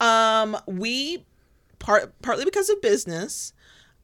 Um, 0.00 0.56
we 0.66 1.24
part 1.78 2.20
partly 2.22 2.44
because 2.44 2.68
of 2.70 2.80
business. 2.80 3.52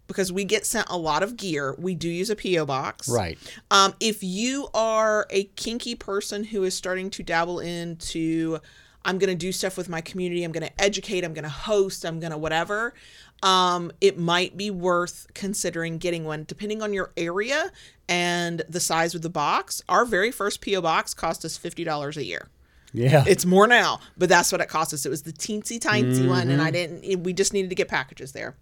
Because 0.09 0.33
we 0.33 0.45
get 0.45 0.67
sent 0.67 0.89
a 0.91 0.99
lot 0.99 1.23
of 1.23 1.39
gear, 1.39 1.75
we 1.79 1.95
do 1.95 2.09
use 2.09 2.29
a 2.29 2.37
PO 2.37 2.67
box. 2.67 3.09
Right. 3.09 3.39
Um, 3.71 3.95
if 3.99 4.23
you 4.23 4.69
are 4.75 5.27
a 5.31 5.45
kinky 5.45 5.95
person 5.95 6.45
who 6.45 6.65
is 6.65 6.75
starting 6.75 7.09
to 7.11 7.23
dabble 7.23 7.61
into, 7.61 8.59
I'm 9.05 9.19
going 9.19 9.31
to 9.31 9.37
do 9.37 9.53
stuff 9.53 9.77
with 9.77 9.89
my 9.89 10.01
community, 10.01 10.45
I'm 10.45 10.53
going 10.53 10.67
to 10.67 10.83
educate, 10.83 11.25
I'm 11.25 11.35
going 11.35 11.45
to 11.45 11.49
host, 11.49 12.05
I'm 12.05 12.21
going 12.21 12.33
to 12.33 12.39
whatever, 12.39 12.95
um, 13.43 13.91
it 14.01 14.19
might 14.19 14.57
be 14.57 14.71
worth 14.71 15.27
considering 15.35 15.99
getting 15.99 16.25
one, 16.25 16.45
depending 16.47 16.83
on 16.83 16.93
your 16.93 17.13
area 17.17 17.71
and 18.09 18.63
the 18.69 18.81
size 18.81 19.15
of 19.15 19.23
the 19.23 19.31
box. 19.31 19.83
Our 19.89 20.05
very 20.05 20.31
first 20.31 20.65
PO 20.65 20.81
box 20.81 21.15
cost 21.15 21.45
us 21.45 21.57
fifty 21.57 21.83
dollars 21.85 22.17
a 22.17 22.25
year. 22.25 22.49
Yeah. 22.95 23.25
It's 23.27 23.47
more 23.47 23.67
now, 23.67 24.01
but 24.19 24.29
that's 24.29 24.53
what 24.53 24.61
it 24.61 24.69
cost 24.69 24.93
us. 24.93 25.07
It 25.07 25.09
was 25.09 25.23
the 25.23 25.33
teensy 25.33 25.81
tiny 25.81 26.27
one, 26.27 26.51
and 26.51 26.61
I 26.61 26.71
didn't. 26.71 27.23
We 27.23 27.33
just 27.33 27.53
needed 27.53 27.71
to 27.71 27.75
get 27.75 27.89
packages 27.89 28.33
there. 28.33 28.55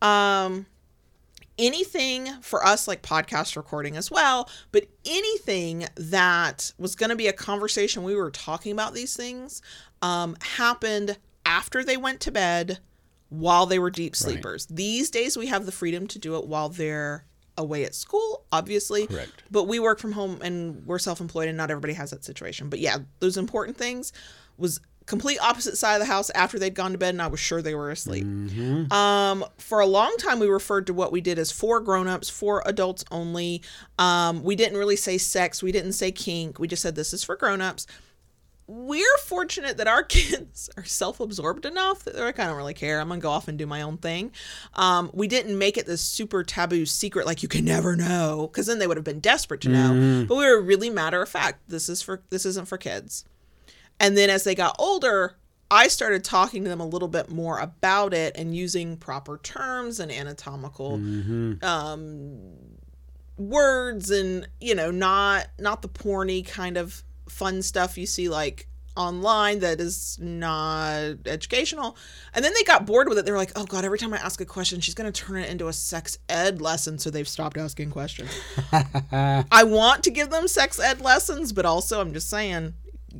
Um, 0.00 0.66
anything 1.58 2.28
for 2.42 2.64
us 2.64 2.86
like 2.86 3.02
podcast 3.02 3.56
recording 3.56 3.96
as 3.96 4.10
well, 4.10 4.48
but 4.72 4.86
anything 5.04 5.86
that 5.96 6.72
was 6.78 6.94
going 6.94 7.10
to 7.10 7.16
be 7.16 7.28
a 7.28 7.32
conversation 7.32 8.02
we 8.02 8.14
were 8.14 8.30
talking 8.30 8.72
about 8.72 8.94
these 8.94 9.16
things 9.16 9.62
um, 10.02 10.36
happened 10.40 11.18
after 11.44 11.82
they 11.82 11.96
went 11.96 12.20
to 12.20 12.32
bed 12.32 12.78
while 13.28 13.66
they 13.66 13.78
were 13.78 13.90
deep 13.90 14.14
sleepers. 14.14 14.66
These 14.66 15.10
days 15.10 15.36
we 15.36 15.46
have 15.46 15.66
the 15.66 15.72
freedom 15.72 16.06
to 16.08 16.18
do 16.18 16.36
it 16.36 16.46
while 16.46 16.68
they're 16.68 17.24
away 17.58 17.84
at 17.84 17.94
school, 17.94 18.44
obviously. 18.52 19.06
Correct. 19.06 19.42
But 19.50 19.64
we 19.64 19.78
work 19.78 19.98
from 19.98 20.12
home 20.12 20.38
and 20.42 20.84
we're 20.86 20.98
self-employed 20.98 21.48
and 21.48 21.56
not 21.56 21.70
everybody 21.70 21.94
has 21.94 22.10
that 22.10 22.24
situation. 22.24 22.68
But 22.68 22.80
yeah, 22.80 22.98
those 23.20 23.36
important 23.36 23.76
things 23.76 24.12
was 24.58 24.80
complete 25.06 25.38
opposite 25.38 25.78
side 25.78 25.94
of 25.94 26.00
the 26.00 26.06
house 26.06 26.30
after 26.30 26.58
they'd 26.58 26.74
gone 26.74 26.92
to 26.92 26.98
bed 26.98 27.14
and 27.14 27.22
I 27.22 27.28
was 27.28 27.40
sure 27.40 27.62
they 27.62 27.74
were 27.74 27.90
asleep. 27.90 28.24
Um, 28.92 29.44
for 29.58 29.80
a 29.80 29.86
long 29.86 30.14
time, 30.18 30.40
we 30.40 30.48
referred 30.48 30.86
to 30.88 30.94
what 30.94 31.12
we 31.12 31.20
did 31.20 31.38
as 31.38 31.52
for 31.52 31.80
grown-ups, 31.80 32.28
for 32.28 32.62
adults 32.66 33.04
only. 33.10 33.62
Um, 33.98 34.42
we 34.42 34.56
didn't 34.56 34.76
really 34.78 34.96
say 34.96 35.16
sex. 35.18 35.62
We 35.62 35.72
didn't 35.72 35.92
say 35.92 36.10
kink. 36.12 36.58
We 36.58 36.66
just 36.68 36.82
said 36.82 36.96
this 36.96 37.12
is 37.12 37.22
for 37.22 37.36
grown-ups. 37.36 37.86
We're 38.68 39.18
fortunate 39.18 39.76
that 39.76 39.86
our 39.86 40.02
kids 40.18 40.68
are 40.76 40.84
self-absorbed 40.84 41.64
enough 41.66 42.02
that 42.02 42.14
they're 42.14 42.24
like, 42.24 42.40
I 42.40 42.46
don't 42.46 42.56
really 42.56 42.74
care. 42.74 43.00
I'm 43.00 43.08
gonna 43.08 43.20
go 43.20 43.30
off 43.30 43.46
and 43.46 43.56
do 43.56 43.64
my 43.64 43.82
own 43.82 43.98
thing. 43.98 44.32
Um, 44.74 45.08
we 45.14 45.28
didn't 45.28 45.56
make 45.56 45.76
it 45.76 45.86
this 45.86 46.00
super 46.00 46.42
taboo 46.42 46.84
secret, 46.84 47.26
like 47.26 47.44
you 47.44 47.48
can 47.48 47.64
never 47.64 47.94
know, 47.94 48.48
because 48.50 48.66
then 48.66 48.80
they 48.80 48.88
would 48.88 48.96
have 48.96 49.04
been 49.04 49.20
desperate 49.20 49.60
to 49.60 49.68
know. 49.68 50.24
But 50.26 50.34
we 50.34 50.44
were 50.44 50.60
really 50.60 50.90
matter 50.90 51.22
of 51.22 51.28
fact. 51.28 51.68
This 51.68 51.88
is 51.88 52.02
for 52.02 52.22
this 52.30 52.44
isn't 52.44 52.66
for 52.66 52.76
kids. 52.76 53.24
And 54.00 54.16
then 54.16 54.30
as 54.30 54.44
they 54.44 54.54
got 54.54 54.76
older, 54.78 55.36
I 55.70 55.88
started 55.88 56.22
talking 56.24 56.62
to 56.64 56.68
them 56.70 56.80
a 56.80 56.86
little 56.86 57.08
bit 57.08 57.28
more 57.28 57.58
about 57.58 58.14
it 58.14 58.36
and 58.36 58.54
using 58.54 58.96
proper 58.96 59.38
terms 59.38 59.98
and 59.98 60.12
anatomical 60.12 60.94
um, 61.62 62.38
words 63.36 64.10
and 64.10 64.48
you 64.60 64.74
know 64.74 64.90
not 64.90 65.46
not 65.58 65.82
the 65.82 65.88
porny 65.88 66.46
kind 66.46 66.78
of 66.78 67.02
fun 67.28 67.60
stuff 67.60 67.98
you 67.98 68.06
see 68.06 68.30
like 68.30 68.66
online 68.96 69.58
that 69.58 69.78
is 69.80 70.18
not 70.20 71.16
educational. 71.26 71.96
And 72.34 72.44
then 72.44 72.52
they 72.54 72.62
got 72.64 72.86
bored 72.86 73.08
with 73.08 73.18
it. 73.18 73.24
They 73.24 73.30
were 73.30 73.36
like, 73.36 73.52
"Oh 73.54 73.64
god, 73.64 73.84
every 73.84 73.98
time 73.98 74.12
I 74.14 74.16
ask 74.16 74.40
a 74.40 74.44
question, 74.44 74.80
she's 74.80 74.94
going 74.94 75.10
to 75.10 75.22
turn 75.24 75.36
it 75.36 75.50
into 75.50 75.68
a 75.68 75.72
sex 75.72 76.18
ed 76.28 76.60
lesson." 76.60 76.98
So 76.98 77.10
they've 77.10 77.28
stopped 77.28 77.56
asking 77.56 77.90
questions. 77.90 78.30
I 78.72 79.64
want 79.64 80.04
to 80.04 80.10
give 80.10 80.30
them 80.30 80.48
sex 80.48 80.80
ed 80.80 81.00
lessons, 81.00 81.52
but 81.52 81.66
also 81.66 82.00
I'm 82.00 82.12
just 82.12 82.30
saying 82.30 82.74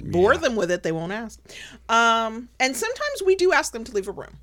bore 0.05 0.37
them 0.37 0.57
with 0.57 0.71
it, 0.71 0.83
they 0.83 0.93
won't 0.93 1.13
ask. 1.13 1.41
Um, 1.89 2.49
and 2.61 2.77
sometimes 2.77 3.23
we 3.25 3.35
do 3.37 3.53
ask 3.53 3.73
them 3.73 3.85
to 3.85 3.93
leave 3.93 4.09
a 4.09 4.13
room 4.13 4.39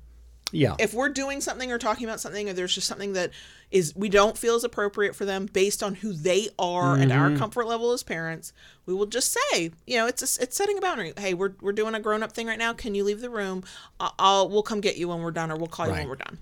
Yeah. 0.52 0.76
if 0.78 0.94
we're 0.94 1.08
doing 1.08 1.40
something 1.40 1.70
or 1.72 1.78
talking 1.78 2.04
about 2.06 2.20
something 2.20 2.48
or 2.48 2.52
there's 2.52 2.74
just 2.74 2.86
something 2.86 3.12
that 3.14 3.30
is 3.70 3.92
we 3.96 4.08
don't 4.08 4.38
feel 4.38 4.54
is 4.56 4.62
appropriate 4.64 5.16
for 5.16 5.24
them 5.24 5.46
based 5.52 5.82
on 5.82 5.96
who 5.96 6.12
they 6.12 6.48
are 6.58 6.94
and 6.96 7.10
our 7.10 7.36
comfort 7.36 7.66
level 7.66 7.90
as 7.92 8.02
parents 8.04 8.52
we 8.86 8.94
will 8.94 9.06
just 9.06 9.36
say 9.50 9.70
you 9.86 9.96
know 9.96 10.06
it's 10.06 10.22
a, 10.22 10.42
it's 10.42 10.56
setting 10.56 10.78
a 10.78 10.80
boundary 10.80 11.12
hey 11.18 11.34
we're, 11.34 11.54
we're 11.60 11.72
doing 11.72 11.94
a 11.94 11.98
grown-up 12.00 12.30
thing 12.32 12.46
right 12.46 12.58
now 12.58 12.72
can 12.72 12.94
you 12.94 13.02
leave 13.02 13.20
the 13.20 13.30
room 13.30 13.64
I- 13.98 14.12
i'll 14.18 14.48
we'll 14.48 14.62
come 14.62 14.80
get 14.80 14.96
you 14.96 15.08
when 15.08 15.20
we're 15.22 15.32
done 15.32 15.50
or 15.50 15.56
we'll 15.56 15.66
call 15.66 15.86
you 15.86 15.92
when 15.92 16.08
we're 16.08 16.14
done 16.16 16.38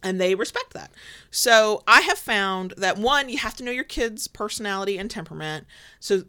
and 0.00 0.20
they 0.20 0.36
respect 0.36 0.74
that. 0.74 0.92
So 1.28 1.82
I 1.88 2.02
have 2.02 2.18
found 2.18 2.72
that 2.76 2.98
one, 2.98 3.28
you 3.28 3.38
have 3.38 3.56
to 3.56 3.64
know 3.64 3.72
your 3.72 3.82
kid's 3.82 4.28
personality 4.28 4.96
and 4.96 5.10
temperament. 5.10 5.66
So 5.98 6.22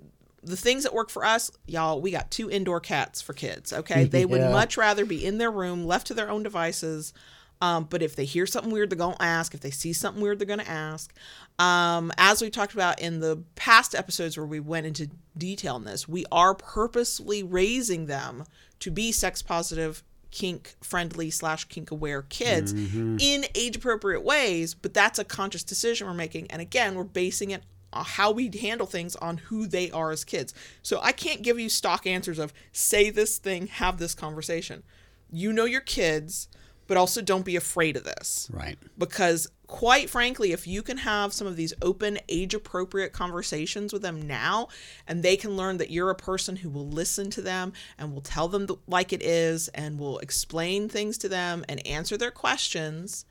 the 0.44 0.56
things 0.58 0.84
that 0.84 0.94
work 0.94 1.10
for 1.10 1.26
us, 1.26 1.52
y'all, 1.68 2.02
we 2.02 2.12
got 2.12 2.32
two 2.32 2.50
indoor 2.50 2.80
cats 2.80 3.22
for 3.22 3.34
kids. 3.34 3.74
Okay, 3.74 4.06
they 4.06 4.26
would 4.26 4.42
Yeah. 4.42 4.52
much 4.52 4.78
rather 4.78 5.06
be 5.06 5.26
in 5.26 5.38
their 5.38 5.52
room, 5.52 5.86
left 5.86 6.08
to 6.08 6.14
their 6.14 6.30
own 6.30 6.44
devices. 6.44 7.14
Um, 7.62 7.88
but 7.90 8.02
if 8.02 8.16
they 8.16 8.24
hear 8.24 8.46
something 8.48 8.72
weird, 8.72 8.90
they're 8.90 8.98
gonna 8.98 9.18
ask. 9.20 9.54
If 9.54 9.60
they 9.60 9.72
see 9.72 9.92
something 9.92 10.24
weird, 10.24 10.40
they're 10.40 10.46
gonna 10.48 10.64
ask. 10.64 11.14
Um, 11.60 12.10
as 12.18 12.42
we 12.42 12.50
talked 12.50 12.74
about 12.74 13.02
in 13.02 13.20
the 13.20 13.44
past 13.56 13.94
episodes 13.94 14.38
where 14.38 14.46
we 14.46 14.62
went 14.62 14.86
into 14.86 15.10
detail 15.38 15.76
on 15.76 15.84
this, 15.84 16.08
we 16.08 16.26
are 16.32 16.56
purposely 16.56 17.44
raising 17.44 18.06
them 18.06 18.46
to 18.80 18.92
be 18.92 19.12
sex 19.12 19.42
positive, 19.42 20.04
kink 20.32 20.76
friendly 20.80 21.30
slash 21.32 21.66
kink 21.66 21.92
aware 21.92 22.22
kids 22.22 22.72
in 23.20 23.46
age 23.56 23.76
appropriate 23.76 24.22
ways. 24.24 24.74
But 24.74 24.94
that's 24.94 25.20
a 25.20 25.26
conscious 25.26 25.64
decision 25.64 26.08
we're 26.08 26.14
making, 26.14 26.50
and 26.52 26.62
again, 26.62 26.96
we're 26.96 27.04
basing 27.04 27.50
it 27.52 27.64
how 27.94 28.32
we 28.32 28.52
handle 28.60 28.88
things 28.88 29.16
on 29.18 29.38
who 29.38 29.68
they 29.68 29.92
are 29.92 30.12
as 30.12 30.24
kids. 30.24 30.54
So 30.82 31.00
I 31.02 31.12
can't 31.12 31.42
give 31.42 31.60
you 31.60 31.70
stock 31.70 32.06
answers 32.06 32.40
of 32.40 32.54
say 32.72 33.10
this 33.10 33.38
thing, 33.38 33.68
have 33.68 33.98
this 33.98 34.16
conversation. 34.16 34.84
You 35.32 35.54
know 35.54 35.66
your 35.66 35.82
kids, 35.82 36.48
but 36.88 36.98
also 36.98 37.22
don't 37.22 37.46
be 37.46 37.56
afraid 37.56 37.96
of 37.96 38.04
this 38.04 38.50
Right. 38.52 38.78
because 38.98 39.48
quite 39.68 40.10
frankly 40.10 40.52
if 40.52 40.66
you 40.66 40.82
can 40.82 40.98
have 40.98 41.32
some 41.32 41.46
of 41.46 41.56
these 41.56 41.72
open 41.84 42.18
age 42.28 42.56
appropriate 42.56 43.14
conversations 43.14 43.94
with 43.94 44.02
them 44.02 44.20
now 44.24 44.68
and 45.08 45.22
they 45.22 45.38
can 45.38 45.56
learn 45.56 45.78
that 45.78 45.92
you're 45.92 46.10
a 46.10 46.16
person 46.16 46.56
who 46.56 46.70
will 46.72 46.90
listen 46.90 47.30
to 47.30 47.42
them 47.44 47.72
and 48.00 48.12
will 48.12 48.22
tell 48.22 48.48
them 48.48 48.66
th- 48.66 48.80
like 48.88 49.14
it 49.14 49.22
is 49.22 49.68
and 49.68 50.00
will 50.00 50.18
explain 50.18 50.90
things 50.90 51.20
to 51.20 51.30
them 51.30 51.64
and 51.70 51.86
answer 51.86 52.18
their 52.18 52.32
questions 52.32 53.26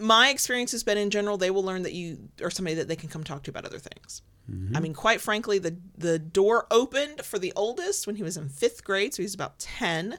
my 0.00 0.30
experience 0.30 0.72
has 0.72 0.82
been 0.82 0.98
in 0.98 1.10
general 1.10 1.36
they 1.36 1.50
will 1.50 1.62
learn 1.62 1.82
that 1.82 1.92
you 1.92 2.28
are 2.42 2.50
somebody 2.50 2.74
that 2.76 2.88
they 2.88 2.96
can 2.96 3.08
come 3.08 3.24
talk 3.24 3.42
to 3.44 3.50
about 3.50 3.64
other 3.64 3.78
things. 3.78 4.22
I 4.76 4.80
mean, 4.80 4.92
quite 4.92 5.22
frankly, 5.22 5.58
the 5.58 5.76
the 5.96 6.18
door 6.18 6.66
opened 6.70 7.22
for 7.22 7.38
the 7.38 7.52
oldest 7.56 8.06
when 8.06 8.16
he 8.16 8.22
was 8.22 8.36
in 8.36 8.50
fifth 8.50 8.84
grade, 8.84 9.14
so 9.14 9.22
he's 9.22 9.34
about 9.34 9.58
ten. 9.58 10.18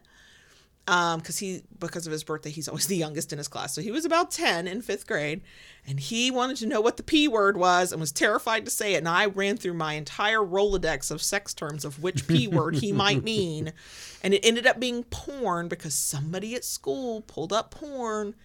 Um 0.88 1.20
because 1.20 1.38
he 1.40 1.62
because 1.80 2.06
of 2.06 2.12
his 2.12 2.24
birthday 2.24 2.52
he's 2.52 2.68
always 2.68 2.88
the 2.94 2.96
youngest 2.96 3.32
in 3.32 3.38
his 3.38 3.48
class. 3.48 3.74
So 3.74 3.82
he 3.82 3.92
was 3.92 4.06
about 4.06 4.30
10 4.30 4.68
in 4.68 4.82
fifth 4.84 5.08
grade 5.08 5.42
and 5.88 6.00
he 6.00 6.30
wanted 6.30 6.58
to 6.58 6.68
know 6.68 6.80
what 6.80 6.98
the 6.98 7.04
p 7.04 7.28
word 7.28 7.58
was 7.58 7.92
and 7.92 8.00
was 8.00 8.12
terrified 8.12 8.66
to 8.66 8.72
say 8.72 8.94
it. 8.94 8.98
And 8.98 9.10
i 9.10 9.26
ran 9.26 9.58
through 9.58 9.74
my 9.74 9.94
entire 9.94 10.40
rolodex 10.40 11.10
of 11.10 11.24
sex 11.24 11.56
terms 11.56 11.86
of 11.86 12.04
which 12.04 12.28
p 12.28 12.48
word 12.48 12.76
he 12.76 12.92
might 12.92 13.24
mean 13.34 13.74
and 14.22 14.34
it 14.36 14.46
ended 14.46 14.68
up 14.68 14.80
being 14.80 15.04
porn 15.06 15.68
because 15.68 15.96
somebody 15.96 16.54
at 16.54 16.64
school 16.64 17.22
pulled 17.22 17.52
up 17.52 17.72
porn 17.72 18.36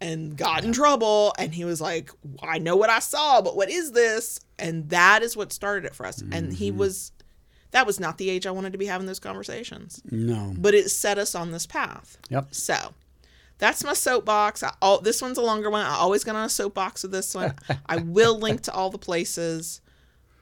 and 0.00 0.36
got 0.36 0.64
in 0.64 0.72
trouble 0.72 1.34
and 1.38 1.54
he 1.54 1.64
was 1.64 1.80
like 1.80 2.10
i 2.42 2.58
know 2.58 2.76
what 2.76 2.90
i 2.90 2.98
saw 2.98 3.40
but 3.42 3.56
what 3.56 3.70
is 3.70 3.92
this 3.92 4.40
and 4.58 4.88
that 4.90 5.22
is 5.22 5.36
what 5.36 5.52
started 5.52 5.84
it 5.84 5.94
for 5.94 6.06
us 6.06 6.22
and 6.32 6.52
he 6.52 6.70
mm-hmm. 6.70 6.78
was 6.78 7.12
that 7.72 7.86
was 7.86 8.00
not 8.00 8.18
the 8.18 8.30
age 8.30 8.46
i 8.46 8.50
wanted 8.50 8.72
to 8.72 8.78
be 8.78 8.86
having 8.86 9.06
those 9.06 9.20
conversations 9.20 10.00
No. 10.10 10.54
but 10.56 10.74
it 10.74 10.90
set 10.90 11.18
us 11.18 11.34
on 11.34 11.50
this 11.52 11.66
path. 11.66 12.16
Yep. 12.30 12.54
So 12.54 12.94
that's 13.60 13.84
my 13.84 13.92
soapbox. 13.92 14.62
I, 14.62 14.72
all, 14.82 15.00
this 15.00 15.22
one's 15.22 15.38
a 15.38 15.42
longer 15.42 15.70
one. 15.70 15.84
I 15.84 15.94
always 15.94 16.24
get 16.24 16.34
on 16.34 16.44
a 16.44 16.48
soapbox 16.48 17.02
with 17.02 17.12
this 17.12 17.34
one. 17.34 17.54
I 17.86 17.98
will 17.98 18.38
link 18.38 18.62
to 18.62 18.72
all 18.72 18.90
the 18.90 18.98
places. 18.98 19.80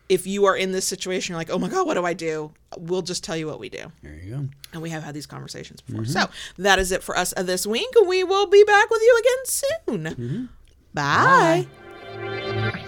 If 0.08 0.26
you 0.26 0.46
are 0.46 0.56
in 0.56 0.72
this 0.72 0.86
situation, 0.86 1.32
you're 1.32 1.40
like, 1.40 1.50
oh 1.50 1.58
my 1.58 1.68
God, 1.68 1.86
what 1.86 1.94
do 1.94 2.04
I 2.04 2.14
do? 2.14 2.52
We'll 2.76 3.02
just 3.02 3.24
tell 3.24 3.36
you 3.36 3.46
what 3.46 3.58
we 3.58 3.68
do. 3.68 3.92
There 4.02 4.14
you 4.14 4.30
go. 4.30 4.48
And 4.72 4.82
we 4.82 4.90
have 4.90 5.02
had 5.02 5.14
these 5.14 5.26
conversations 5.26 5.80
before. 5.80 6.02
Mm-hmm. 6.02 6.12
So 6.12 6.28
that 6.58 6.78
is 6.78 6.92
it 6.92 7.02
for 7.02 7.16
us 7.16 7.34
this 7.36 7.66
week. 7.66 7.88
We 8.06 8.24
will 8.24 8.46
be 8.46 8.64
back 8.64 8.90
with 8.90 9.02
you 9.02 9.20
again 9.20 9.44
soon. 9.44 10.04
Mm-hmm. 10.04 10.44
Bye. 10.94 11.66
Bye. 12.16 12.84